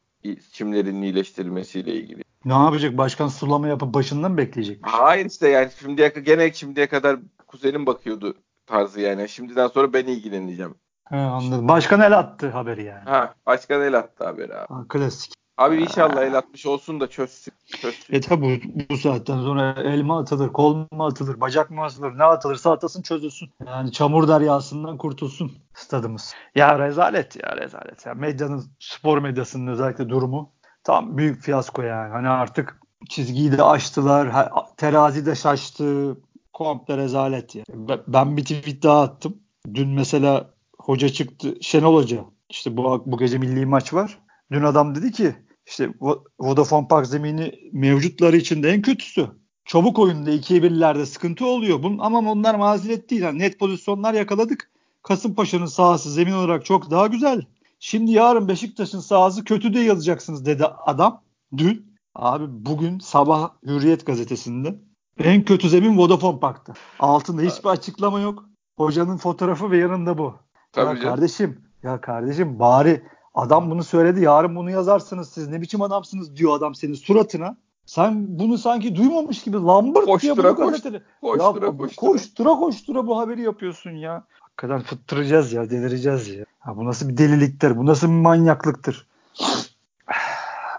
çimlerinin 0.52 1.02
iyileştirilmesiyle 1.02 1.94
ilgili. 1.94 2.22
Ne 2.44 2.52
yapacak? 2.52 2.98
Başkan 2.98 3.28
sulama 3.28 3.68
yapıp 3.68 3.94
başından 3.94 4.30
mı 4.30 4.36
bekleyecek? 4.38 4.78
Hayır 4.82 5.26
işte 5.26 5.48
yani 5.48 5.70
şimdiye 5.80 6.08
gene 6.08 6.52
şimdiye 6.52 6.86
kadar 6.86 7.16
kuzenim 7.46 7.86
bakıyordu 7.86 8.34
tarzı 8.66 9.00
yani. 9.00 9.28
Şimdiden 9.28 9.66
sonra 9.68 9.92
ben 9.92 10.04
ilgileneceğim. 10.06 10.74
He, 11.04 11.16
anladım. 11.16 11.68
Başkan 11.68 12.00
el 12.00 12.18
attı 12.18 12.48
haberi 12.48 12.84
yani. 12.84 13.04
Ha, 13.04 13.34
başkan 13.46 13.82
el 13.82 13.98
attı 13.98 14.24
haberi 14.24 14.54
abi. 14.54 14.68
Ha, 14.68 14.84
klasik. 14.88 15.32
Abi 15.58 15.82
inşallah 15.82 16.22
el 16.22 16.38
atmış 16.38 16.66
olsun 16.66 17.00
da 17.00 17.06
çözsün. 17.06 17.52
çözsün. 17.80 18.14
E 18.14 18.20
tabi 18.20 18.62
bu, 18.64 18.80
bu 18.90 18.96
saatten 18.96 19.40
sonra 19.40 19.74
el 19.84 20.02
mi 20.02 20.14
atılır, 20.14 20.48
kol 20.52 20.76
mu 20.92 21.06
atılır, 21.06 21.40
bacak 21.40 21.70
mı 21.70 21.82
atılır, 21.84 22.18
ne 22.18 22.24
atılırsa 22.24 22.72
atasın 22.72 23.02
çözülsün. 23.02 23.50
Yani 23.66 23.92
çamur 23.92 24.28
deryasından 24.28 24.98
kurtulsun 24.98 25.52
stadımız. 25.74 26.34
Ya 26.54 26.78
rezalet 26.78 27.36
ya 27.36 27.56
rezalet. 27.56 28.06
Ya 28.06 28.14
medyanın, 28.14 28.64
spor 28.78 29.18
medyasının 29.18 29.66
özellikle 29.66 30.08
durumu 30.08 30.52
tam 30.84 31.16
büyük 31.18 31.42
fiyasko 31.42 31.82
yani. 31.82 32.12
Hani 32.12 32.28
artık 32.28 32.80
çizgiyi 33.08 33.52
de 33.52 33.62
aştılar, 33.62 34.48
terazi 34.76 35.26
de 35.26 35.34
şaştı. 35.34 36.16
Komple 36.52 36.96
rezalet 36.96 37.54
ya. 37.54 37.64
Ben- 37.68 38.00
Ben 38.08 38.36
bir 38.36 38.42
tweet 38.42 38.82
daha 38.82 39.02
attım. 39.02 39.36
Dün 39.74 39.88
mesela 39.88 40.50
hoca 40.78 41.08
çıktı, 41.08 41.54
Şenol 41.60 41.94
Hoca. 41.94 42.24
İşte 42.50 42.76
bu, 42.76 43.02
bu 43.06 43.18
gece 43.18 43.38
milli 43.38 43.66
maç 43.66 43.94
var. 43.94 44.18
Dün 44.52 44.62
adam 44.62 44.94
dedi 44.94 45.12
ki 45.12 45.34
işte 45.68 45.84
Vo- 45.84 46.22
Vodafone 46.40 46.88
Park 46.88 47.06
zemini 47.06 47.54
mevcutları 47.72 48.36
içinde 48.36 48.70
en 48.70 48.82
kötüsü. 48.82 49.30
Çabuk 49.64 49.98
oyunda 49.98 50.30
2'ye 50.30 50.60
1'lerde 50.60 51.06
sıkıntı 51.06 51.46
oluyor. 51.46 51.82
Bunun, 51.82 51.98
ama 51.98 52.30
onlar 52.30 52.54
mazeret 52.54 53.10
değil. 53.10 53.22
Yani 53.22 53.38
net 53.38 53.58
pozisyonlar 53.58 54.14
yakaladık. 54.14 54.70
Kasımpaşa'nın 55.02 55.66
sahası 55.66 56.12
zemin 56.12 56.32
olarak 56.32 56.64
çok 56.64 56.90
daha 56.90 57.06
güzel. 57.06 57.42
Şimdi 57.80 58.10
yarın 58.10 58.48
Beşiktaş'ın 58.48 59.00
sahası 59.00 59.44
kötü 59.44 59.74
diye 59.74 59.84
yazacaksınız 59.84 60.46
dedi 60.46 60.64
adam 60.64 61.22
dün. 61.56 61.88
Abi 62.14 62.44
bugün 62.48 62.98
sabah 62.98 63.50
Hürriyet 63.66 64.06
gazetesinde 64.06 64.78
en 65.18 65.44
kötü 65.44 65.68
zemin 65.68 65.98
Vodafone 65.98 66.40
Park'ta. 66.40 66.72
Altında 67.00 67.42
hiçbir 67.42 67.68
açıklama 67.68 68.20
yok. 68.20 68.44
Hocanın 68.78 69.16
fotoğrafı 69.16 69.70
ve 69.70 69.78
yanında 69.78 70.18
bu. 70.18 70.34
Tabii 70.72 70.86
ya 70.88 70.96
canım. 70.96 71.08
kardeşim, 71.08 71.60
ya 71.82 72.00
kardeşim 72.00 72.58
bari 72.58 73.02
adam 73.38 73.70
bunu 73.70 73.84
söyledi. 73.84 74.20
Yarın 74.24 74.56
bunu 74.56 74.70
yazarsınız 74.70 75.28
siz. 75.28 75.48
Ne 75.48 75.60
biçim 75.60 75.82
adamsınız 75.82 76.36
diyor 76.36 76.56
adam 76.56 76.74
senin 76.74 76.94
suratına. 76.94 77.56
Sen 77.86 78.38
bunu 78.38 78.58
sanki 78.58 78.96
duymamış 78.96 79.42
gibi 79.42 79.56
lambırt 79.56 80.06
diye 80.06 80.32
Koştura 80.34 80.36
bunu 80.56 80.56
koş- 80.56 80.70
gazetede. 80.70 81.02
Koştura 81.20 81.66
ya, 81.66 81.76
koştura. 81.76 82.10
koştura 82.10 82.48
koştura 82.54 83.06
bu 83.06 83.18
haberi 83.18 83.40
yapıyorsun 83.42 83.90
ya. 83.90 84.24
Hakikaten 84.40 84.80
fıttıracağız 84.80 85.52
ya, 85.52 85.70
delireceğiz 85.70 86.28
ya. 86.28 86.44
Ha, 86.58 86.76
bu 86.76 86.84
nasıl 86.84 87.08
bir 87.08 87.16
deliliktir, 87.16 87.76
bu 87.76 87.86
nasıl 87.86 88.06
bir 88.06 88.12
manyaklıktır. 88.12 89.06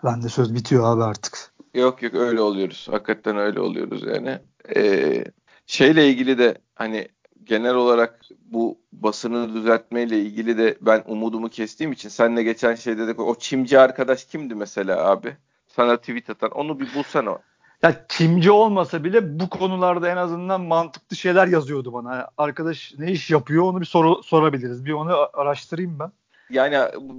Ben 0.04 0.24
de 0.24 0.30
söz 0.30 0.56
bitiyor 0.56 0.84
abi 0.96 1.04
artık. 1.04 1.52
Yok 1.74 2.04
yok 2.04 2.14
öyle 2.14 2.42
oluyoruz. 2.42 2.88
Hakikaten 2.92 3.38
öyle 3.38 3.60
oluyoruz 3.60 4.04
yani. 4.04 4.40
Ee, 4.76 5.24
şeyle 5.68 6.10
ilgili 6.10 6.38
de 6.38 6.58
hani 6.76 7.08
genel 7.44 7.76
olarak 7.76 8.26
bu 8.46 8.78
basını 8.94 9.54
düzeltmeyle 9.54 10.20
ilgili 10.20 10.58
de 10.58 10.78
ben 10.82 11.04
umudumu 11.08 11.50
kestiğim 11.50 11.92
için 11.92 12.10
senle 12.10 12.44
geçen 12.44 12.76
şeyde 12.76 13.08
de 13.08 13.22
o 13.22 13.36
çimci 13.36 13.80
arkadaş 13.80 14.26
kimdi 14.26 14.56
mesela 14.56 15.10
abi? 15.10 15.38
Sana 15.68 15.98
tweet 15.98 16.30
atan. 16.30 16.52
Onu 16.52 16.80
bir 16.80 16.96
bulsana. 16.96 17.40
Ya 17.84 18.06
kimci 18.10 18.52
olmasa 18.52 19.04
bile 19.04 19.40
bu 19.40 19.50
konularda 19.50 20.10
en 20.10 20.18
azından 20.18 20.62
mantıklı 20.62 21.16
şeyler 21.16 21.48
yazıyordu 21.48 21.94
bana. 21.94 22.28
Arkadaş 22.38 22.94
ne 22.98 23.12
iş 23.12 23.32
yapıyor 23.32 23.64
onu 23.64 23.82
bir 23.82 23.86
soru 23.86 24.24
sorabiliriz. 24.24 24.86
Bir 24.86 24.92
onu 24.94 25.16
araştırayım 25.34 26.00
ben. 26.00 26.12
Yani 26.50 26.78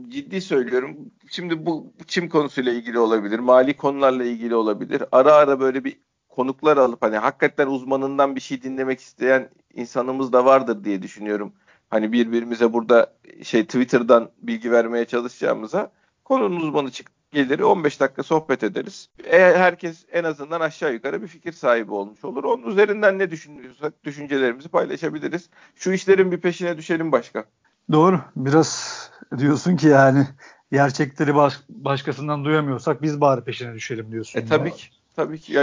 ciddi 0.09 0.41
söylüyorum. 0.41 0.97
Şimdi 1.31 1.67
bu 1.67 1.93
çim 2.07 2.29
konusuyla 2.29 2.73
ilgili 2.73 2.99
olabilir. 2.99 3.39
Mali 3.39 3.77
konularla 3.77 4.25
ilgili 4.25 4.55
olabilir. 4.55 5.03
Ara 5.13 5.33
ara 5.33 5.61
böyle 5.61 5.85
bir 5.85 5.97
konuklar 6.29 6.77
alıp 6.77 7.03
hani 7.03 7.17
hakikaten 7.17 7.67
uzmanından 7.67 8.37
bir 8.37 8.41
şey 8.41 8.63
dinlemek 8.63 9.01
isteyen 9.01 9.49
insanımız 9.75 10.33
da 10.33 10.45
vardır 10.45 10.85
diye 10.85 11.03
düşünüyorum. 11.03 11.53
Hani 11.91 12.13
birbirimize 12.13 12.73
burada 12.73 13.13
şey 13.43 13.65
Twitter'dan 13.65 14.31
bilgi 14.43 14.73
vermeye 14.73 15.05
çalışacağımıza 15.05 15.93
konunun 16.25 16.61
uzmanı 16.61 16.91
çık 16.91 17.11
gelir 17.33 17.61
15 17.61 18.01
dakika 18.01 18.23
sohbet 18.23 18.63
ederiz. 18.63 19.09
Eğer 19.25 19.55
herkes 19.57 20.05
en 20.13 20.25
azından 20.25 20.61
aşağı 20.61 20.93
yukarı 20.93 21.23
bir 21.23 21.29
fikir 21.29 21.53
sahibi 21.53 21.93
olmuş 21.93 22.25
olur. 22.25 22.45
Onun 22.45 22.71
üzerinden 22.71 23.19
ne 23.19 23.31
düşünüyorsak 23.31 24.05
düşüncelerimizi 24.05 24.69
paylaşabiliriz. 24.69 25.51
Şu 25.75 25.93
işlerin 25.93 26.33
bir 26.33 26.41
peşine 26.41 26.79
düşelim 26.79 27.13
başka. 27.13 27.45
Doğru. 27.93 28.21
Biraz 28.37 29.11
diyorsun 29.39 29.77
ki 29.77 29.87
yani 29.87 30.27
gerçekleri 30.73 31.35
baş, 31.35 31.55
başkasından 31.69 32.45
duyamıyorsak 32.45 33.03
biz 33.03 33.21
bari 33.21 33.45
peşine 33.45 33.75
düşelim 33.75 34.13
diyorsun. 34.13 34.41
E 34.41 34.47
tabii 34.47 34.73
ki. 34.73 34.87
Tabii 35.17 35.41
ki. 35.41 35.53
Ya, 35.53 35.63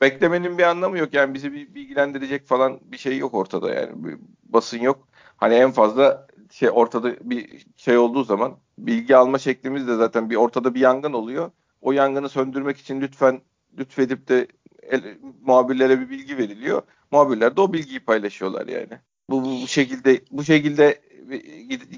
beklemenin 0.00 0.58
bir 0.58 0.62
anlamı 0.62 0.98
yok. 0.98 1.14
Yani 1.14 1.34
bizi 1.34 1.52
bir 1.52 1.74
bilgilendirecek 1.74 2.46
falan 2.46 2.80
bir 2.82 2.98
şey 2.98 3.18
yok 3.18 3.34
ortada 3.34 3.74
yani. 3.74 4.04
Bir 4.04 4.18
basın 4.44 4.78
yok. 4.78 5.08
Hani 5.36 5.54
en 5.54 5.70
fazla 5.70 6.26
şey 6.50 6.70
ortada 6.72 7.30
bir 7.30 7.66
şey 7.76 7.98
olduğu 7.98 8.24
zaman 8.24 8.56
bilgi 8.78 9.16
alma 9.16 9.38
şeklimiz 9.38 9.88
de 9.88 9.96
zaten 9.96 10.30
bir 10.30 10.36
ortada 10.36 10.74
bir 10.74 10.80
yangın 10.80 11.12
oluyor. 11.12 11.50
O 11.80 11.92
yangını 11.92 12.28
söndürmek 12.28 12.78
için 12.78 13.00
lütfen 13.00 13.40
lütfedip 13.78 14.28
de 14.28 14.46
el, 14.82 15.18
muhabirlere 15.40 16.00
bir 16.00 16.10
bilgi 16.10 16.38
veriliyor. 16.38 16.82
Muhabirler 17.10 17.56
de 17.56 17.60
o 17.60 17.72
bilgiyi 17.72 18.00
paylaşıyorlar 18.00 18.68
yani. 18.68 19.00
Bu, 19.30 19.44
bu, 19.44 19.62
bu 19.62 19.68
şekilde 19.68 20.20
bu 20.30 20.44
şekilde 20.44 21.00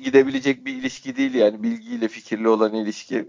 gidebilecek 0.05 0.65
bir 0.65 0.75
ilişki 0.75 1.17
değil 1.17 1.35
yani 1.35 1.63
bilgiyle 1.63 2.09
fikirli 2.09 2.49
olan 2.49 2.75
ilişki. 2.75 3.29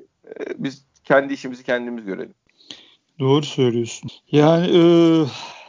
Biz 0.57 0.85
kendi 1.03 1.33
işimizi 1.33 1.63
kendimiz 1.63 2.05
görelim. 2.05 2.33
Doğru 3.19 3.45
söylüyorsun. 3.45 4.09
Yani 4.31 4.67
e, 4.67 4.81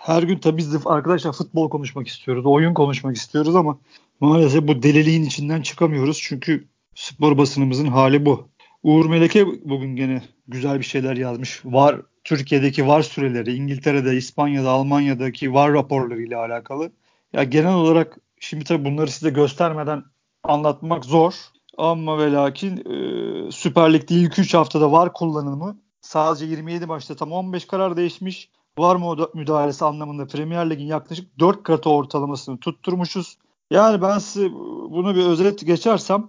her 0.01 0.23
gün 0.23 0.39
tabii 0.39 0.59
biz 0.59 0.87
arkadaşlar 0.87 1.33
futbol 1.33 1.71
konuşmak 1.71 2.09
istiyoruz, 2.09 2.47
oyun 2.47 2.75
konuşmak 2.75 3.17
istiyoruz 3.17 3.57
ama 3.57 3.79
maalesef 4.21 4.69
bu 4.69 4.83
deliliğin 4.83 5.23
içinden 5.23 5.63
çıkamıyoruz. 5.63 6.21
Çünkü 6.23 6.65
spor 6.95 7.39
basınımızın 7.39 7.87
hali 7.87 8.27
bu. 8.27 8.49
Uğur 8.83 9.07
Meleke 9.07 9.47
bugün 9.47 9.97
gene 9.97 10.23
güzel 10.49 10.79
bir 10.79 10.85
şeyler 10.85 11.17
yazmış. 11.17 11.61
Var 11.65 12.01
Türkiye'deki 12.25 12.87
var 12.87 13.03
süreleri, 13.03 13.55
İngiltere'de, 13.55 14.17
İspanya'da, 14.17 14.71
Almanya'daki 14.71 15.55
var 15.55 15.73
raporları 15.73 16.23
ile 16.23 16.37
alakalı. 16.37 16.93
Ya 17.33 17.45
genel 17.45 17.75
olarak 17.75 18.19
şimdi 18.41 18.65
tabii 18.65 18.85
bunları 18.85 19.11
size 19.11 19.31
göstermeden 19.31 20.05
anlatmak 20.45 21.05
zor. 21.05 21.35
Ama 21.79 22.19
ve 22.19 22.33
lakin 22.33 22.77
e, 22.77 23.53
Süper 23.53 23.93
Lig'de 23.93 24.15
ilk 24.15 24.39
3 24.39 24.55
haftada 24.55 24.93
var 24.93 25.13
kullanımı 25.13 25.77
sadece 26.01 26.47
27 26.47 26.87
maçta 26.87 27.17
tam 27.17 27.33
15 27.33 27.67
karar 27.67 27.97
değişmiş. 27.97 28.51
Var 28.79 28.97
mı 28.97 29.29
müdahalesi 29.35 29.85
anlamında 29.85 30.27
Premier 30.27 30.71
Lig'in 30.71 30.87
yaklaşık 30.87 31.39
4 31.39 31.63
katı 31.63 31.91
ortalamasını 31.91 32.61
tutturmuşuz. 32.61 33.39
Yani 33.71 34.03
ben 34.03 34.19
size 34.19 34.53
bunu 34.91 35.15
bir 35.15 35.25
özet 35.25 35.67
geçersem 35.67 36.27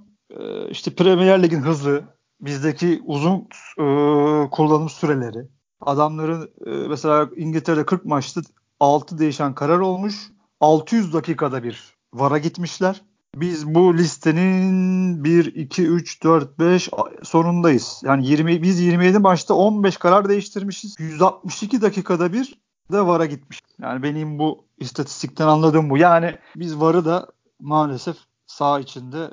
işte 0.69 0.95
Premier 0.95 1.43
Lig'in 1.43 1.61
hızı, 1.61 2.03
bizdeki 2.41 3.01
uzun 3.05 3.47
e, 3.77 3.85
kullanım 4.51 4.89
süreleri, 4.89 5.47
adamların 5.81 6.51
e, 6.65 6.69
mesela 6.69 7.29
İngiltere'de 7.35 7.85
40 7.85 8.05
maçta 8.05 8.41
6 8.79 9.17
değişen 9.17 9.55
karar 9.55 9.79
olmuş. 9.79 10.31
600 10.59 11.13
dakikada 11.13 11.63
bir 11.63 11.93
VAR'a 12.13 12.37
gitmişler. 12.37 13.01
Biz 13.35 13.75
bu 13.75 13.97
listenin 13.97 15.23
1, 15.23 15.55
2, 15.55 15.87
3, 15.87 16.23
4, 16.23 16.59
5 16.59 16.89
sonundayız. 17.23 18.01
Yani 18.05 18.27
20, 18.27 18.61
biz 18.61 18.79
27 18.79 19.19
maçta 19.19 19.53
15 19.53 19.97
karar 19.97 20.29
değiştirmişiz. 20.29 20.95
162 20.99 21.81
dakikada 21.81 22.33
bir 22.33 22.55
de 22.91 23.07
VAR'a 23.07 23.25
gitmiş. 23.25 23.61
Yani 23.81 24.03
benim 24.03 24.39
bu 24.39 24.65
istatistikten 24.77 25.47
anladığım 25.47 25.89
bu. 25.89 25.97
Yani 25.97 26.37
biz 26.55 26.79
VAR'ı 26.79 27.05
da 27.05 27.27
maalesef 27.59 28.15
sağ 28.47 28.79
içinde 28.79 29.29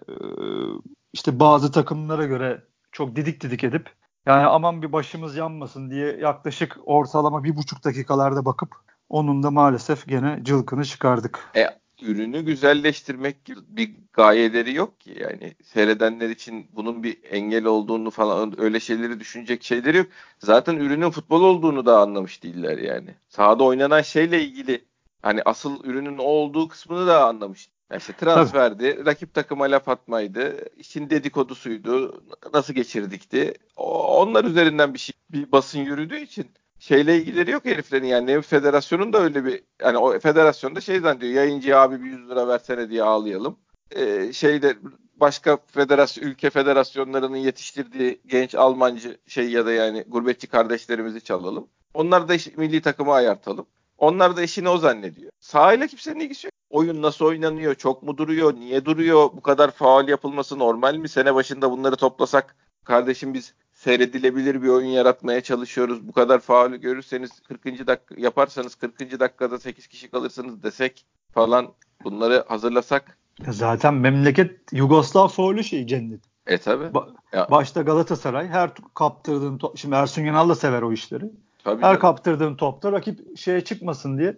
işte 1.13 1.41
bazı 1.41 1.73
takımlara 1.73 2.27
göre 2.27 2.65
çok 2.93 3.17
didik 3.17 3.41
didik 3.41 3.65
edip 3.65 3.91
yani 4.27 4.47
aman 4.47 4.83
bir 4.83 4.93
başımız 4.93 5.37
yanmasın 5.37 5.91
diye 5.91 6.17
yaklaşık 6.17 6.77
ortalama 6.85 7.45
bir 7.45 7.57
buçuk 7.57 7.85
dakikalarda 7.85 8.45
bakıp 8.45 8.75
onun 9.09 9.43
da 9.43 9.51
maalesef 9.51 10.07
gene 10.07 10.41
cılkını 10.43 10.85
çıkardık. 10.85 11.51
E, 11.57 11.67
ürünü 12.03 12.45
güzelleştirmek 12.45 13.45
gibi 13.45 13.61
bir 13.69 13.91
gayeleri 14.13 14.75
yok 14.75 15.01
ki 15.01 15.17
yani 15.21 15.55
seyredenler 15.65 16.31
için 16.31 16.67
bunun 16.73 17.03
bir 17.03 17.19
engel 17.31 17.65
olduğunu 17.65 18.11
falan 18.11 18.61
öyle 18.61 18.81
şeyleri 18.81 19.21
düşünecek 19.21 19.65
şeyleri 19.65 19.97
yok. 19.97 20.07
Zaten 20.39 20.77
ürünün 20.77 21.11
futbol 21.11 21.43
olduğunu 21.43 21.87
da 21.87 22.01
anlamış 22.01 22.43
değiller 22.43 22.79
yani. 22.79 23.15
Sahada 23.29 23.65
oynanan 23.65 24.03
şeyle 24.03 24.43
ilgili 24.43 24.85
hani 25.23 25.43
asıl 25.45 25.85
ürünün 25.85 26.19
o 26.19 26.23
olduğu 26.23 26.69
kısmını 26.69 27.07
da 27.07 27.27
anlamış. 27.27 27.69
Yani 27.91 27.99
işte 27.99 28.13
transferdi, 28.13 28.95
Tabii. 28.95 29.07
rakip 29.07 29.35
takıma 29.35 29.65
laf 29.65 29.89
atmaydı, 29.89 30.57
işin 30.77 31.11
dedikodusuydu, 31.11 32.23
nasıl 32.55 32.75
geçirdikti. 32.75 33.55
Onlar 33.77 34.45
üzerinden 34.45 34.95
bir 34.95 34.99
şey, 34.99 35.13
bir 35.31 35.53
basın 35.53 35.81
yürüdüğü 35.81 36.21
için 36.21 36.51
şeyle 36.79 37.17
ilgileri 37.17 37.51
yok 37.51 37.65
heriflerin 37.65 38.07
yani 38.07 38.27
ne 38.27 38.41
federasyonun 38.43 39.13
da 39.13 39.19
öyle 39.19 39.45
bir 39.45 39.63
yani 39.83 39.99
o 39.99 40.19
federasyonda 40.19 40.81
şey 40.81 41.01
zannediyor 41.01 41.33
yayıncı 41.33 41.79
abi 41.79 42.03
bir 42.03 42.11
100 42.11 42.29
lira 42.31 42.49
versene 42.49 42.91
diye 42.91 43.03
ağlayalım. 43.03 43.59
Ee, 43.91 44.33
şeyde 44.33 44.77
başka 45.17 45.59
federasyon 45.67 46.29
ülke 46.29 46.51
federasyonlarının 46.51 47.37
yetiştirdiği 47.37 48.21
genç 48.27 48.55
Almancı 48.55 49.19
şey 49.27 49.51
ya 49.51 49.67
da 49.67 49.73
yani 49.73 50.05
gurbetçi 50.09 50.47
kardeşlerimizi 50.47 51.21
çalalım. 51.21 51.69
Onlar 51.95 52.29
da 52.29 52.35
işte 52.35 52.53
milli 52.57 52.83
takımı 52.83 53.13
ayartalım. 53.13 53.67
Onlar 53.99 54.37
da 54.37 54.43
işini 54.43 54.69
o 54.69 54.79
zannediyor. 54.79 55.31
Sahayla 55.41 55.87
kimsenin 55.87 56.21
ilgisi 56.21 56.47
yok. 56.47 56.53
Oyun 56.71 57.03
nasıl 57.03 57.25
oynanıyor? 57.25 57.75
Çok 57.75 58.03
mu 58.03 58.17
duruyor? 58.17 58.55
Niye 58.55 58.85
duruyor? 58.85 59.31
Bu 59.33 59.41
kadar 59.41 59.71
faal 59.71 60.09
yapılması 60.09 60.59
normal 60.59 60.95
mi? 60.97 61.09
Sene 61.09 61.35
başında 61.35 61.71
bunları 61.71 61.97
toplasak 61.97 62.57
kardeşim 62.85 63.35
biz 63.35 63.55
seyredilebilir 63.79 64.63
bir 64.63 64.69
oyun 64.69 64.87
yaratmaya 64.87 65.41
çalışıyoruz. 65.41 66.09
Bu 66.09 66.13
kadar 66.13 66.39
faulü 66.39 66.81
görürseniz 66.81 67.31
40. 67.41 67.65
dakika 67.65 68.15
yaparsanız 68.19 68.75
40. 68.75 69.21
dakikada 69.21 69.59
8 69.59 69.87
kişi 69.87 70.11
kalırsınız 70.11 70.63
desek 70.63 71.07
falan 71.35 71.69
bunları 72.05 72.45
hazırlasak. 72.49 73.19
Zaten 73.49 73.95
memleket 73.95 74.73
Yugoslav 74.73 75.29
faulü 75.29 75.65
şey 75.65 75.87
cennet. 75.87 76.21
E 76.47 76.59
tabi. 76.59 76.85
Ba- 76.85 77.51
başta 77.51 77.83
Galatasaray 77.83 78.49
her 78.49 78.71
kaptırdığın 78.95 79.59
top, 79.59 79.79
şimdi 79.79 79.95
Ersun 79.95 80.23
Yanal 80.23 80.49
da 80.49 80.55
sever 80.55 80.83
o 80.83 80.93
işleri. 80.93 81.25
Tabii 81.65 81.77
her 81.77 81.89
canım. 81.89 82.01
kaptırdığın 82.01 82.55
topta 82.55 82.93
rakip 82.93 83.39
şeye 83.39 83.61
çıkmasın 83.65 84.19
diye 84.19 84.37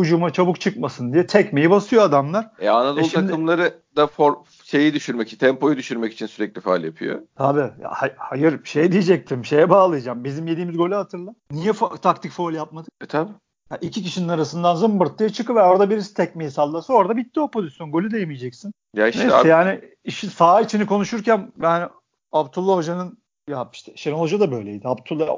hücuma 0.00 0.32
çabuk 0.32 0.60
çıkmasın 0.60 1.12
diye 1.12 1.26
tekmeyi 1.26 1.70
basıyor 1.70 2.02
adamlar. 2.02 2.50
E 2.58 2.68
Anadolu 2.68 3.00
e 3.00 3.04
şimdi, 3.04 3.26
takımları 3.26 3.74
da 3.96 4.06
for, 4.06 4.34
şeyi 4.64 4.94
düşürmek 4.94 5.28
için, 5.28 5.38
tempoyu 5.38 5.76
düşürmek 5.76 6.12
için 6.12 6.26
sürekli 6.26 6.60
faal 6.60 6.84
yapıyor. 6.84 7.22
Tabii. 7.36 7.70
hay- 7.82 8.14
hayır 8.16 8.64
şey 8.64 8.92
diyecektim. 8.92 9.44
Şeye 9.44 9.70
bağlayacağım. 9.70 10.24
Bizim 10.24 10.46
yediğimiz 10.46 10.76
golü 10.76 10.94
hatırla. 10.94 11.34
Niye 11.50 11.72
fa- 11.72 12.00
taktik 12.00 12.32
faul 12.32 12.52
yapmadık? 12.52 12.92
E 13.00 13.06
tabii. 13.06 13.32
Ya 13.70 13.78
iki 13.80 14.02
kişinin 14.02 14.28
arasından 14.28 14.74
zımbırt 14.74 15.18
diye 15.18 15.28
çıkıver. 15.28 15.68
Orada 15.68 15.90
birisi 15.90 16.14
tekmeyi 16.14 16.50
sallasa 16.50 16.92
orada 16.92 17.16
bitti 17.16 17.40
o 17.40 17.50
pozisyon. 17.50 17.92
Golü 17.92 18.10
de 18.10 18.18
yemeyeceksin. 18.18 18.72
Ya 18.96 19.08
işte 19.08 19.22
Neyse 19.22 19.36
abi... 19.36 19.48
yani 19.48 19.80
işi 20.04 20.26
sağ 20.26 20.60
içini 20.60 20.86
konuşurken 20.86 21.52
ben 21.56 21.88
Abdullah 22.32 22.76
Hoca'nın 22.76 23.18
ya 23.48 23.68
işte 23.72 23.92
Şenol 23.96 24.20
Hoca 24.20 24.40
da 24.40 24.50
böyleydi. 24.50 24.88
Abdullah 24.88 25.28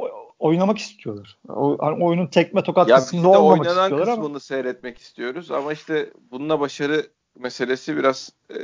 oynamak 0.44 0.78
istiyorlar. 0.78 1.38
O, 1.48 1.76
hani 1.80 2.04
oyunun 2.04 2.26
tekme 2.26 2.62
tokat 2.62 2.88
ya 2.88 2.96
kısmında 2.96 3.28
olmamak 3.28 3.66
istiyorlar 3.66 3.90
ama. 3.90 3.96
oynanan 3.96 4.16
kısmını 4.16 4.40
seyretmek 4.40 4.98
istiyoruz 4.98 5.50
ama 5.50 5.72
işte 5.72 6.11
bununla 6.30 6.61
başarı 6.61 7.07
meselesi 7.38 7.96
biraz 7.96 8.30
e, 8.50 8.59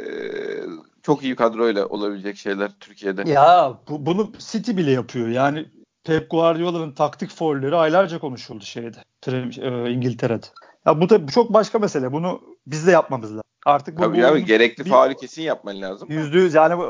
çok 1.03 1.23
iyi 1.23 1.37
kadroyla 1.37 1.87
olabilecek 1.87 2.37
şeyler 2.37 2.71
Türkiye'de. 2.81 3.31
Ya 3.31 3.79
bu, 3.89 4.07
bunu 4.07 4.33
City 4.39 4.77
bile 4.77 4.91
yapıyor. 4.91 5.29
Yani 5.29 5.67
Pep 6.05 6.31
Guardiola'nın 6.31 6.93
taktik 6.93 7.31
foulleri 7.31 7.77
aylarca 7.77 8.19
konuşuldu 8.19 8.65
şeyde. 8.65 8.99
E, 9.27 9.91
İngiltere'de. 9.91 10.47
Ya 10.87 11.01
bu 11.01 11.09
da 11.09 11.27
çok 11.27 11.53
başka 11.53 11.79
mesele. 11.79 12.13
Bunu 12.13 12.41
biz 12.67 12.87
de 12.87 12.91
yapmamız 12.91 13.31
lazım. 13.31 13.45
Artık 13.67 13.99
bu, 13.99 14.03
Tabii 14.03 14.23
bu, 14.23 14.27
abi, 14.27 14.45
gerekli 14.45 14.85
faali 14.85 15.17
kesin 15.17 15.43
yapman 15.43 15.81
lazım. 15.81 16.09
Yüzde 16.11 16.39
yüz 16.39 16.55
yani 16.55 16.83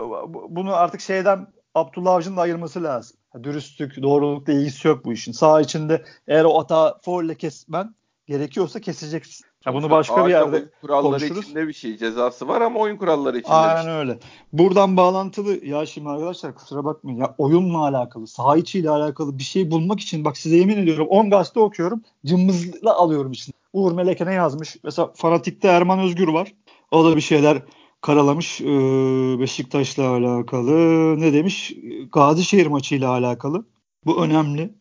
bunu 0.48 0.74
artık 0.74 1.00
şeyden 1.00 1.46
Abdullah 1.74 2.12
Avcı'nın 2.12 2.36
da 2.36 2.40
ayırması 2.40 2.82
lazım. 2.82 3.19
Dürüstlük, 3.42 4.02
doğrulukla 4.02 4.52
ilgisi 4.52 4.88
yok 4.88 5.04
bu 5.04 5.12
işin. 5.12 5.32
Sağ 5.32 5.60
içinde 5.60 6.04
eğer 6.28 6.44
o 6.44 6.58
hata 6.58 6.98
faulle 7.02 7.34
kesmen 7.34 7.94
gerekiyorsa 8.26 8.80
keseceksin. 8.80 9.46
Ya 9.66 9.74
bunu 9.74 9.90
başka 9.90 10.26
bir 10.26 10.30
yerde 10.30 10.64
kuralları 10.80 11.02
konuşuruz. 11.02 11.44
içinde 11.44 11.68
bir 11.68 11.72
şey 11.72 11.96
cezası 11.96 12.48
var 12.48 12.60
ama 12.60 12.80
oyun 12.80 12.96
kuralları 12.96 13.38
içinde 13.38 13.54
Aynen 13.54 13.82
şey. 13.82 13.92
öyle. 13.92 14.18
Buradan 14.52 14.96
bağlantılı 14.96 15.66
ya 15.66 15.86
şimdi 15.86 16.08
arkadaşlar 16.08 16.54
kusura 16.54 16.84
bakmayın 16.84 17.18
ya 17.18 17.34
oyunla 17.38 17.78
alakalı, 17.78 18.26
saha 18.26 18.56
içiyle 18.56 18.90
alakalı 18.90 19.38
bir 19.38 19.42
şey 19.42 19.70
bulmak 19.70 20.00
için 20.00 20.24
bak 20.24 20.38
size 20.38 20.56
yemin 20.56 20.76
ediyorum 20.76 21.06
10 21.08 21.30
gazete 21.30 21.60
okuyorum 21.60 22.02
cımbızla 22.26 22.94
alıyorum 22.94 23.32
için. 23.32 23.54
Uğur 23.72 23.92
Meleke 23.92 24.26
ne 24.26 24.34
yazmış? 24.34 24.76
Mesela 24.84 25.12
Fanatik'te 25.14 25.68
Erman 25.68 25.98
Özgür 25.98 26.28
var. 26.28 26.54
O 26.90 27.04
da 27.04 27.16
bir 27.16 27.20
şeyler 27.20 27.62
karalamış 28.00 28.60
Beşiktaş'la 29.40 30.08
alakalı. 30.08 30.74
Ne 31.20 31.32
demiş? 31.32 31.74
Gazişehir 32.12 32.66
maçıyla 32.66 33.10
alakalı. 33.10 33.64
Bu 34.06 34.24
önemli. 34.24 34.74